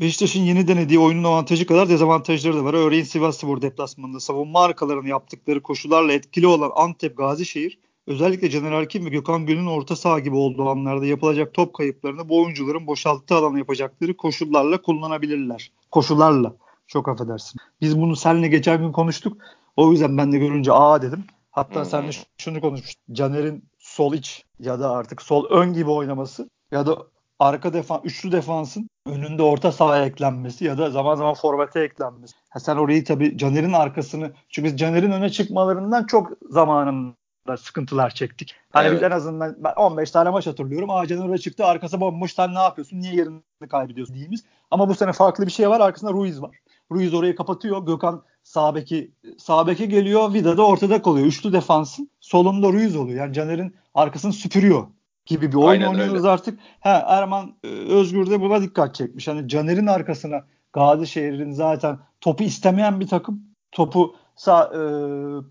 Beşiktaş'ın 0.00 0.40
yeni 0.40 0.68
denediği 0.68 0.98
oyunun 0.98 1.24
avantajı 1.24 1.66
kadar 1.66 1.88
dezavantajları 1.88 2.56
da 2.56 2.64
var. 2.64 2.74
Örneğin 2.74 3.04
Sivasspor 3.04 3.62
deplasmanında 3.62 4.20
savunma 4.20 4.60
arkalarını 4.60 5.08
yaptıkları 5.08 5.62
koşularla 5.62 6.12
etkili 6.12 6.46
olan 6.46 6.70
Antep 6.74 7.16
Gazişehir 7.16 7.78
özellikle 8.06 8.50
Caner 8.50 8.72
Erkin 8.72 9.04
ve 9.04 9.08
Gökhan 9.08 9.46
Gül'ün 9.46 9.66
orta 9.66 9.96
saha 9.96 10.18
gibi 10.18 10.36
olduğu 10.36 10.68
anlarda 10.68 11.06
yapılacak 11.06 11.54
top 11.54 11.74
kayıplarını 11.74 12.28
bu 12.28 12.42
oyuncuların 12.42 12.86
boşalttığı 12.86 13.34
alana 13.34 13.58
yapacakları 13.58 14.16
koşullarla 14.16 14.82
kullanabilirler. 14.82 15.72
Koşullarla. 15.90 16.56
Çok 16.86 17.08
affedersin. 17.08 17.60
Biz 17.80 17.98
bunu 18.00 18.16
seninle 18.16 18.48
geçen 18.48 18.78
gün 18.78 18.92
konuştuk. 18.92 19.36
O 19.76 19.92
yüzden 19.92 20.18
ben 20.18 20.32
de 20.32 20.38
görünce 20.38 20.72
aa 20.72 21.02
dedim. 21.02 21.24
Hatta 21.50 21.80
hmm. 21.80 21.84
seninle 21.84 22.10
şunu 22.38 22.60
konuşmuştuk. 22.60 23.04
Caner'in 23.12 23.64
sol 23.78 24.14
iç 24.14 24.44
ya 24.60 24.80
da 24.80 24.90
artık 24.90 25.22
sol 25.22 25.50
ön 25.50 25.72
gibi 25.72 25.90
oynaması 25.90 26.50
ya 26.70 26.86
da 26.86 26.98
arka 27.38 27.72
defan 27.72 28.00
üçlü 28.04 28.32
defansın 28.32 28.90
önünde 29.06 29.42
orta 29.42 29.72
sahaya 29.72 30.06
eklenmesi 30.06 30.64
ya 30.64 30.78
da 30.78 30.90
zaman 30.90 31.14
zaman 31.14 31.34
forvete 31.34 31.80
eklenmesi. 31.80 32.34
Ha 32.50 32.60
sen 32.60 32.76
orayı 32.76 33.04
tabii 33.04 33.38
Caner'in 33.38 33.72
arkasını 33.72 34.32
çünkü 34.48 34.76
Caner'in 34.76 35.10
öne 35.10 35.30
çıkmalarından 35.30 36.04
çok 36.04 36.32
zamanında 36.50 37.56
sıkıntılar 37.58 38.10
çektik. 38.10 38.54
Hani 38.70 38.86
evet. 38.86 38.96
biz 38.96 39.02
en 39.02 39.10
azından 39.10 39.56
ben 39.58 39.72
15 39.72 40.10
tane 40.10 40.30
maç 40.30 40.46
hatırlıyorum. 40.46 40.90
Aa 40.90 41.06
Caner 41.06 41.24
oraya 41.24 41.38
çıktı 41.38 41.64
arkası 41.64 42.00
bomboş 42.00 42.34
sen 42.34 42.54
ne 42.54 42.58
yapıyorsun? 42.58 43.00
Niye 43.00 43.14
yerini 43.14 43.42
kaybediyorsun 43.70 44.14
diyemiz. 44.14 44.44
Ama 44.70 44.88
bu 44.88 44.94
sene 44.94 45.12
farklı 45.12 45.46
bir 45.46 45.52
şey 45.52 45.68
var. 45.68 45.80
Arkasında 45.80 46.12
Ruiz 46.12 46.42
var. 46.42 46.56
Ruiz 46.92 47.14
orayı 47.14 47.36
kapatıyor. 47.36 47.86
Gökhan 47.86 48.22
sağ 48.46 48.74
beki 48.74 49.10
sağ 49.38 49.66
beki 49.66 49.88
geliyor. 49.88 50.34
Vida 50.34 50.56
da 50.56 50.66
ortada 50.66 51.02
kalıyor. 51.02 51.26
Üçlü 51.26 51.52
defansın 51.52 52.10
solunda 52.20 52.72
Ruiz 52.72 52.96
oluyor. 52.96 53.18
Yani 53.18 53.34
Caner'in 53.34 53.74
arkasını 53.94 54.32
süpürüyor 54.32 54.86
gibi 55.26 55.48
bir 55.52 55.56
oyun 55.56 55.68
Aynen 55.68 55.86
oynuyoruz 55.86 56.14
öyle. 56.14 56.28
artık. 56.28 56.58
Ha 56.80 57.04
Erman 57.08 57.54
e, 57.64 57.68
Özgür 57.68 58.30
de 58.30 58.40
buna 58.40 58.62
dikkat 58.62 58.94
çekmiş. 58.94 59.28
Hani 59.28 59.48
Caner'in 59.48 59.86
arkasına 59.86 60.44
Gazişehir'in 60.72 61.50
zaten 61.50 61.98
topu 62.20 62.44
istemeyen 62.44 63.00
bir 63.00 63.08
takım. 63.08 63.42
Topu 63.72 64.16
sağ, 64.36 64.64
e, 64.64 64.80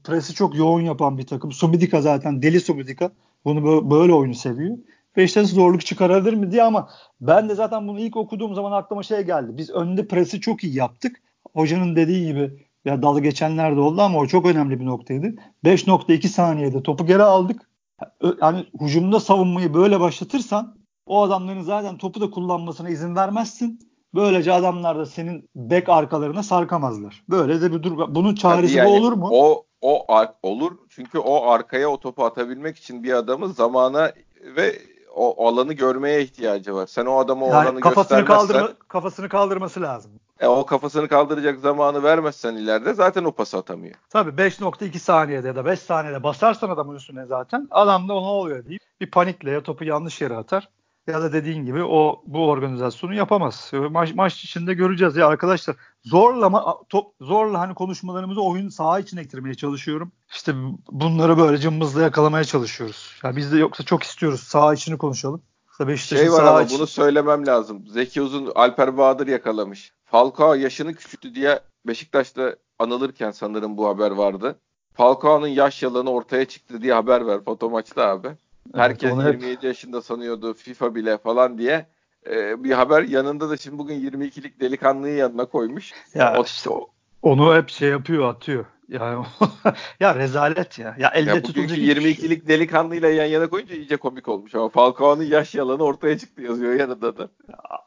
presi 0.03 0.33
çok 0.33 0.55
yoğun 0.55 0.81
yapan 0.81 1.17
bir 1.17 1.27
takım. 1.27 1.51
Sumidika 1.51 2.01
zaten 2.01 2.41
deli 2.41 2.59
Sumidika. 2.59 3.11
Bunu 3.45 3.91
böyle 3.91 4.13
oyunu 4.13 4.33
seviyor. 4.33 4.77
Beşiktaş 5.17 5.47
zorluk 5.47 5.85
çıkarabilir 5.85 6.33
mi 6.33 6.51
diye 6.51 6.63
ama 6.63 6.89
ben 7.21 7.49
de 7.49 7.55
zaten 7.55 7.87
bunu 7.87 7.99
ilk 7.99 8.17
okuduğum 8.17 8.55
zaman 8.55 8.71
aklıma 8.71 9.03
şey 9.03 9.21
geldi. 9.21 9.57
Biz 9.57 9.69
önde 9.69 10.07
presi 10.07 10.41
çok 10.41 10.63
iyi 10.63 10.75
yaptık. 10.75 11.21
Hocanın 11.53 11.95
dediği 11.95 12.27
gibi 12.27 12.64
ya 12.85 13.01
dalı 13.01 13.21
geçenler 13.21 13.75
de 13.75 13.79
oldu 13.79 14.01
ama 14.01 14.19
o 14.19 14.27
çok 14.27 14.45
önemli 14.45 14.79
bir 14.79 14.85
noktaydı. 14.85 15.35
5.2 15.63 16.27
saniyede 16.27 16.83
topu 16.83 17.05
geri 17.05 17.23
aldık. 17.23 17.61
Yani 18.41 18.65
hücumda 18.81 19.19
savunmayı 19.19 19.73
böyle 19.73 19.99
başlatırsan 19.99 20.77
o 21.05 21.21
adamların 21.21 21.61
zaten 21.61 21.97
topu 21.97 22.21
da 22.21 22.29
kullanmasına 22.29 22.89
izin 22.89 23.15
vermezsin. 23.15 23.79
Böylece 24.13 24.53
adamlar 24.53 24.97
da 24.97 25.05
senin 25.05 25.49
bek 25.55 25.89
arkalarına 25.89 26.43
sarkamazlar. 26.43 27.23
Böyle 27.29 27.61
de 27.61 27.73
bir 27.73 27.83
durum. 27.83 28.15
Bunun 28.15 28.35
çaresi 28.35 28.77
yani 28.77 28.89
olur 28.89 29.13
mu? 29.13 29.29
O 29.31 29.65
o 29.81 30.05
olur. 30.43 30.71
Çünkü 30.89 31.19
o 31.19 31.49
arkaya 31.49 31.89
o 31.89 31.99
topu 31.99 32.25
atabilmek 32.25 32.77
için 32.77 33.03
bir 33.03 33.13
adamın 33.13 33.51
zamana 33.51 34.11
ve 34.55 34.81
o 35.15 35.47
alanı 35.47 35.73
görmeye 35.73 36.21
ihtiyacı 36.21 36.75
var. 36.75 36.87
Sen 36.87 37.05
o 37.05 37.17
adamı 37.17 37.45
o 37.45 37.47
yani 37.47 37.69
alanı 37.69 37.79
kafasını 37.79 38.19
göstermezsen 38.19 38.47
kaldırma, 38.47 38.79
kafasını 38.87 39.29
kaldırması 39.29 39.81
lazım. 39.81 40.11
E, 40.39 40.47
o 40.47 40.65
kafasını 40.65 41.07
kaldıracak 41.07 41.59
zamanı 41.59 42.03
vermezsen 42.03 42.55
ileride 42.55 42.93
zaten 42.93 43.23
o 43.23 43.31
pas 43.31 43.55
atamıyor. 43.55 43.95
Tabii 44.09 44.41
5.2 44.41 44.99
saniyede 44.99 45.47
ya 45.47 45.55
da 45.55 45.65
5 45.65 45.79
saniyede 45.79 46.23
basarsan 46.23 46.69
adamın 46.69 46.95
üstüne 46.95 47.25
zaten 47.25 47.67
adam 47.71 48.09
da 48.09 48.13
ona 48.13 48.27
oluyor 48.27 48.65
deyip 48.65 48.81
bir 49.01 49.11
panikle 49.11 49.51
ya 49.51 49.63
topu 49.63 49.83
yanlış 49.83 50.21
yere 50.21 50.37
atar 50.37 50.69
ya 51.07 51.21
da 51.21 51.33
dediğin 51.33 51.65
gibi 51.65 51.83
o 51.83 52.23
bu 52.25 52.49
organizasyonu 52.49 53.13
yapamaz. 53.13 53.71
Maç, 53.89 54.13
maç 54.15 54.43
içinde 54.43 54.73
göreceğiz 54.73 55.15
ya 55.15 55.27
arkadaşlar. 55.27 55.75
Zorla 56.03 56.77
top 56.89 57.13
zorla 57.21 57.59
hani 57.59 57.73
konuşmalarımızı 57.73 58.41
oyun 58.41 58.69
saha 58.69 58.99
içine 58.99 59.23
getirmeye 59.23 59.55
çalışıyorum. 59.55 60.11
İşte 60.31 60.53
bunları 60.91 61.37
böyle 61.37 61.57
cımbızla 61.57 62.01
yakalamaya 62.01 62.43
çalışıyoruz. 62.43 63.19
Ya 63.23 63.35
biz 63.35 63.51
de 63.51 63.57
yoksa 63.57 63.83
çok 63.83 64.03
istiyoruz 64.03 64.39
saha 64.39 64.73
içini 64.73 64.97
konuşalım. 64.97 65.41
şey 66.17 66.31
var 66.31 66.43
ama 66.43 66.61
için... 66.61 66.77
bunu 66.77 66.87
söylemem 66.87 67.47
lazım. 67.47 67.87
Zeki 67.87 68.21
Uzun 68.21 68.51
Alper 68.55 68.97
Bahadır 68.97 69.27
yakalamış. 69.27 69.93
Falcao 70.15 70.53
yaşını 70.53 70.93
küçülttü 70.93 71.35
diye 71.35 71.59
Beşiktaş'ta 71.87 72.55
anılırken 72.79 73.31
sanırım 73.31 73.77
bu 73.77 73.87
haber 73.87 74.11
vardı. 74.11 74.59
Falcao'nun 74.93 75.47
yaş 75.47 75.83
yalanı 75.83 76.11
ortaya 76.11 76.45
çıktı 76.45 76.81
diye 76.81 76.93
haber 76.93 77.27
ver 77.27 77.43
foto 77.43 77.69
maçta 77.69 78.07
abi. 78.07 78.27
Herkes 78.75 79.11
evet, 79.13 79.25
27 79.25 79.55
hep... 79.55 79.63
yaşında 79.63 80.01
sanıyordu 80.01 80.53
FIFA 80.53 80.95
bile 80.95 81.17
falan 81.17 81.57
diye 81.57 81.85
e, 82.29 82.63
bir 82.63 82.71
haber. 82.71 83.03
Yanında 83.03 83.49
da 83.49 83.57
şimdi 83.57 83.77
bugün 83.77 84.11
22'lik 84.11 84.59
delikanlıyı 84.59 85.15
yanına 85.15 85.45
koymuş. 85.45 85.93
Ya 86.13 86.37
o, 86.37 86.43
işte 86.43 86.69
onu 87.25 87.55
hep 87.55 87.69
şey 87.69 87.89
yapıyor 87.89 88.29
atıyor. 88.29 88.65
Yani 88.89 89.25
ya 89.99 90.15
rezalet 90.15 90.79
ya. 90.79 90.95
Ya 90.99 91.09
elde 91.09 91.29
ya 91.29 91.41
tutulacak 91.41 91.77
22'lik 91.77 92.19
şey. 92.19 92.47
delikanlıyla 92.47 93.09
yan 93.09 93.25
yana 93.25 93.49
koyunca 93.49 93.75
iyice 93.75 93.97
komik 93.97 94.27
olmuş 94.27 94.55
ama 94.55 94.69
Falcao'nun 94.69 95.23
yaş 95.23 95.55
yalanı 95.55 95.83
ortaya 95.83 96.17
çıktı 96.17 96.41
yazıyor 96.41 96.73
yanında 96.73 97.17
da. 97.17 97.29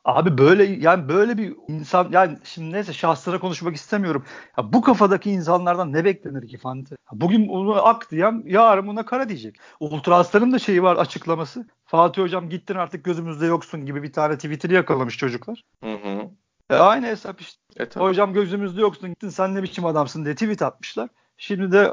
Abi 0.04 0.38
böyle 0.38 0.64
yani 0.64 1.08
böyle 1.08 1.38
bir 1.38 1.56
insan 1.68 2.08
yani 2.12 2.38
şimdi 2.44 2.72
neyse 2.72 2.92
şahslara 2.92 3.40
konuşmak 3.40 3.76
istemiyorum. 3.76 4.24
Ya 4.58 4.72
bu 4.72 4.80
kafadaki 4.80 5.30
insanlardan 5.30 5.92
ne 5.92 6.04
beklenir 6.04 6.48
ki 6.48 6.58
Fante? 6.58 6.96
Bugün 7.12 7.48
bunu 7.48 7.86
ak 7.86 8.10
diyen 8.10 8.42
yarın 8.46 8.86
buna 8.86 9.04
kara 9.04 9.28
diyecek. 9.28 9.56
Ultrasların 9.80 10.52
da 10.52 10.58
şeyi 10.58 10.82
var 10.82 10.96
açıklaması. 10.96 11.66
Fatih 11.84 12.22
hocam 12.22 12.48
gittin 12.48 12.74
artık 12.74 13.04
gözümüzde 13.04 13.46
yoksun 13.46 13.86
gibi 13.86 14.02
bir 14.02 14.12
tane 14.12 14.34
Twitter'ı 14.34 14.74
yakalamış 14.74 15.16
çocuklar. 15.16 15.62
Hı 15.84 15.92
hı. 15.92 16.30
E, 16.70 16.74
aynı 16.74 17.06
hesap 17.06 17.40
işte. 17.40 17.60
E, 17.76 17.88
tabii. 17.88 18.04
Hocam 18.04 18.32
gözümüzde 18.32 18.80
yoksun 18.80 19.08
gittin 19.08 19.28
sen 19.28 19.54
ne 19.54 19.62
biçim 19.62 19.84
adamsın 19.84 20.24
diye 20.24 20.34
tweet 20.34 20.62
atmışlar. 20.62 21.08
Şimdi 21.36 21.72
de 21.72 21.90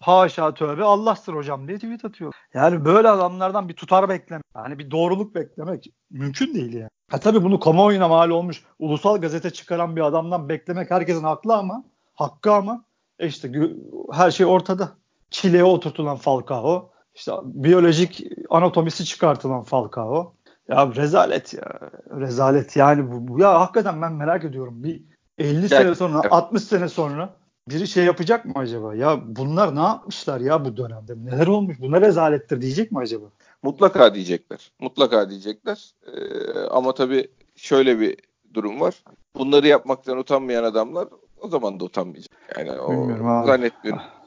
haşa 0.00 0.54
tövbe 0.54 0.84
Allah'tır 0.84 1.34
hocam 1.34 1.68
diye 1.68 1.78
tweet 1.78 2.04
atıyor. 2.04 2.32
Yani 2.54 2.84
böyle 2.84 3.08
adamlardan 3.08 3.68
bir 3.68 3.74
tutar 3.74 4.08
beklemek, 4.08 4.44
yani 4.56 4.78
bir 4.78 4.90
doğruluk 4.90 5.34
beklemek 5.34 5.92
mümkün 6.10 6.54
değil 6.54 6.74
yani. 6.74 6.90
Ha 7.10 7.20
tabii 7.20 7.42
bunu 7.42 7.60
kamuoyuna 7.60 8.08
mal 8.08 8.30
olmuş 8.30 8.64
ulusal 8.78 9.20
gazete 9.20 9.50
çıkaran 9.50 9.96
bir 9.96 10.00
adamdan 10.00 10.48
beklemek 10.48 10.90
herkesin 10.90 11.24
haklı 11.24 11.54
ama 11.54 11.84
hakkı 12.14 12.52
ama 12.52 12.84
e 13.18 13.26
işte 13.26 13.52
her 14.12 14.30
şey 14.30 14.46
ortada. 14.46 14.92
Çileğe 15.30 15.64
oturtulan 15.64 16.16
Falcao, 16.16 16.90
işte 17.14 17.32
biyolojik 17.44 18.22
anatomisi 18.50 19.04
çıkartılan 19.04 19.62
Falcao. 19.62 20.34
Ya 20.68 20.92
rezalet 20.96 21.54
ya. 21.54 21.80
Rezalet 22.20 22.76
yani 22.76 23.12
bu, 23.12 23.28
bu. 23.28 23.40
Ya 23.40 23.60
hakikaten 23.60 24.02
ben 24.02 24.12
merak 24.12 24.44
ediyorum. 24.44 24.84
Bir 24.84 25.02
50 25.38 25.68
sene 25.68 25.94
sonra, 25.94 26.22
60 26.30 26.62
sene 26.62 26.88
sonra 26.88 27.34
biri 27.68 27.88
şey 27.88 28.04
yapacak 28.04 28.44
mı 28.44 28.52
acaba? 28.56 28.94
Ya 28.94 29.20
bunlar 29.26 29.76
ne 29.76 29.80
yapmışlar 29.80 30.40
ya 30.40 30.64
bu 30.64 30.76
dönemde? 30.76 31.14
Neler 31.16 31.46
olmuş? 31.46 31.80
Bu 31.80 31.92
ne 31.92 32.00
rezalettir 32.00 32.60
diyecek 32.60 32.92
mi 32.92 32.98
acaba? 32.98 33.26
Mutlaka 33.62 34.14
diyecekler. 34.14 34.72
Mutlaka 34.80 35.30
diyecekler. 35.30 35.94
Ee, 36.06 36.12
ama 36.70 36.94
tabii 36.94 37.28
şöyle 37.56 38.00
bir 38.00 38.16
durum 38.54 38.80
var. 38.80 39.04
Bunları 39.36 39.68
yapmaktan 39.68 40.18
utanmayan 40.18 40.64
adamlar 40.64 41.08
o 41.40 41.48
zaman 41.48 41.80
da 41.80 41.84
utanmayacak. 41.84 42.32
Yani 42.58 42.68
Bilmiyorum 42.68 43.26
o, 43.26 43.30
abi. 43.30 43.46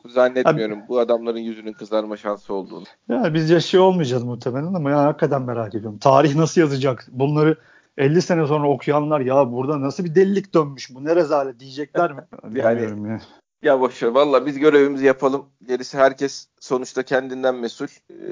Zannetmiyorum. 0.09 0.55
Zannetmiyorum 0.55 0.89
bu 0.89 0.99
adamların 0.99 1.39
yüzünün 1.39 1.73
kızarma 1.73 2.17
şansı 2.17 2.53
olduğunu. 2.53 2.83
Ya 3.09 3.33
biz 3.33 3.49
yaşıyor 3.49 3.83
olmayacağız 3.83 4.23
muhtemelen 4.23 4.73
ama 4.73 4.89
ya 4.89 5.03
hakikaten 5.03 5.41
merak 5.41 5.75
ediyorum. 5.75 5.97
Tarih 5.97 6.35
nasıl 6.35 6.61
yazacak? 6.61 7.07
Bunları 7.11 7.57
50 7.97 8.21
sene 8.21 8.47
sonra 8.47 8.69
okuyanlar 8.69 9.19
ya 9.19 9.51
burada 9.51 9.81
nasıl 9.81 10.05
bir 10.05 10.15
delilik 10.15 10.53
dönmüş 10.53 10.95
bu 10.95 11.05
ne 11.05 11.15
rezalet 11.15 11.59
diyecekler 11.59 12.13
mi? 12.13 12.23
yani, 12.53 13.09
ya. 13.09 13.19
Ya 13.61 13.79
boşver 13.79 14.07
valla 14.07 14.45
biz 14.45 14.59
görevimizi 14.59 15.05
yapalım. 15.05 15.45
Gerisi 15.67 15.97
herkes 15.97 16.47
sonuçta 16.59 17.03
kendinden 17.03 17.55
mesul. 17.55 17.87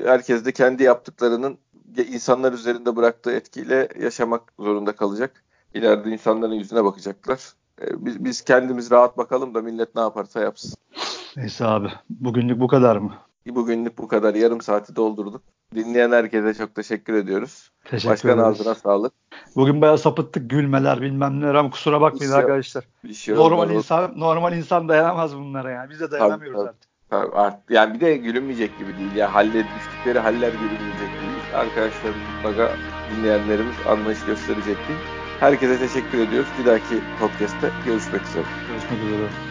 Herkes 0.05 0.45
de 0.45 0.51
kendi 0.51 0.83
yaptıklarının 0.83 1.57
insanlar 2.11 2.53
üzerinde 2.53 2.95
bıraktığı 2.95 3.31
etkiyle 3.31 3.89
yaşamak 3.99 4.53
zorunda 4.59 4.95
kalacak. 4.95 5.43
İleride 5.73 6.09
insanların 6.09 6.53
yüzüne 6.53 6.83
bakacaklar. 6.83 7.39
Biz, 7.81 8.25
biz 8.25 8.41
kendimiz 8.41 8.91
rahat 8.91 9.17
bakalım 9.17 9.53
da 9.53 9.61
millet 9.61 9.95
ne 9.95 10.01
yaparsa 10.01 10.39
yapsın. 10.39 10.73
Neyse 11.37 11.65
abi. 11.65 11.87
Bugünlük 12.09 12.59
bu 12.59 12.67
kadar 12.67 12.97
mı? 12.97 13.13
Bugünlük 13.47 13.97
bu 13.97 14.07
kadar. 14.07 14.35
Yarım 14.35 14.61
saati 14.61 14.95
doldurduk. 14.95 15.41
Dinleyen 15.75 16.11
herkese 16.11 16.53
çok 16.53 16.75
teşekkür 16.75 17.13
ediyoruz. 17.13 17.71
Teşekkür 17.85 18.11
Başkan 18.13 18.29
ederiz. 18.39 18.43
ağzına 18.61 18.75
sağlık. 18.75 19.13
Bugün 19.55 19.81
bayağı 19.81 19.97
sapıttık 19.97 20.49
gülmeler 20.49 21.01
bilmem 21.01 21.41
neler 21.41 21.55
ama 21.55 21.69
kusura 21.69 22.01
bakmayın 22.01 22.31
şey- 22.31 22.39
arkadaşlar. 22.39 22.83
Şey 23.13 23.35
normal 23.35 23.63
olmaz. 23.63 23.75
insan 23.75 24.19
normal 24.19 24.53
insan 24.53 24.89
dayanamaz 24.89 25.35
bunlara 25.37 25.71
yani. 25.71 25.89
Biz 25.89 25.99
de 25.99 26.11
dayanamıyoruz 26.11 26.57
Tabii, 26.59 26.69
artık. 26.69 26.89
Tabii, 27.09 27.35
art- 27.35 27.69
yani 27.69 27.93
bir 27.93 27.99
de 27.99 28.17
gülünmeyecek 28.17 28.79
gibi 28.79 28.97
değil. 28.97 29.15
Ya 29.15 29.33
hallet 29.33 29.65
düştükleri 29.77 30.19
haller 30.19 30.51
gülünmeyecek 30.51 30.99
değil. 31.21 31.55
Arkadaşlar 31.55 32.11
mutlaka 32.37 32.71
dinleyenlerimiz 33.15 33.75
anlayış 33.89 34.25
gösterecektir. 34.25 34.95
Herkese 35.39 35.77
teşekkür 35.79 36.19
ediyoruz. 36.19 36.49
Bir 36.59 36.65
dahaki 36.65 36.99
podcast'te 37.19 37.69
görüşmek 37.85 38.21
üzere. 38.21 38.43
Görüşmek 38.69 38.99
üzere. 39.03 39.44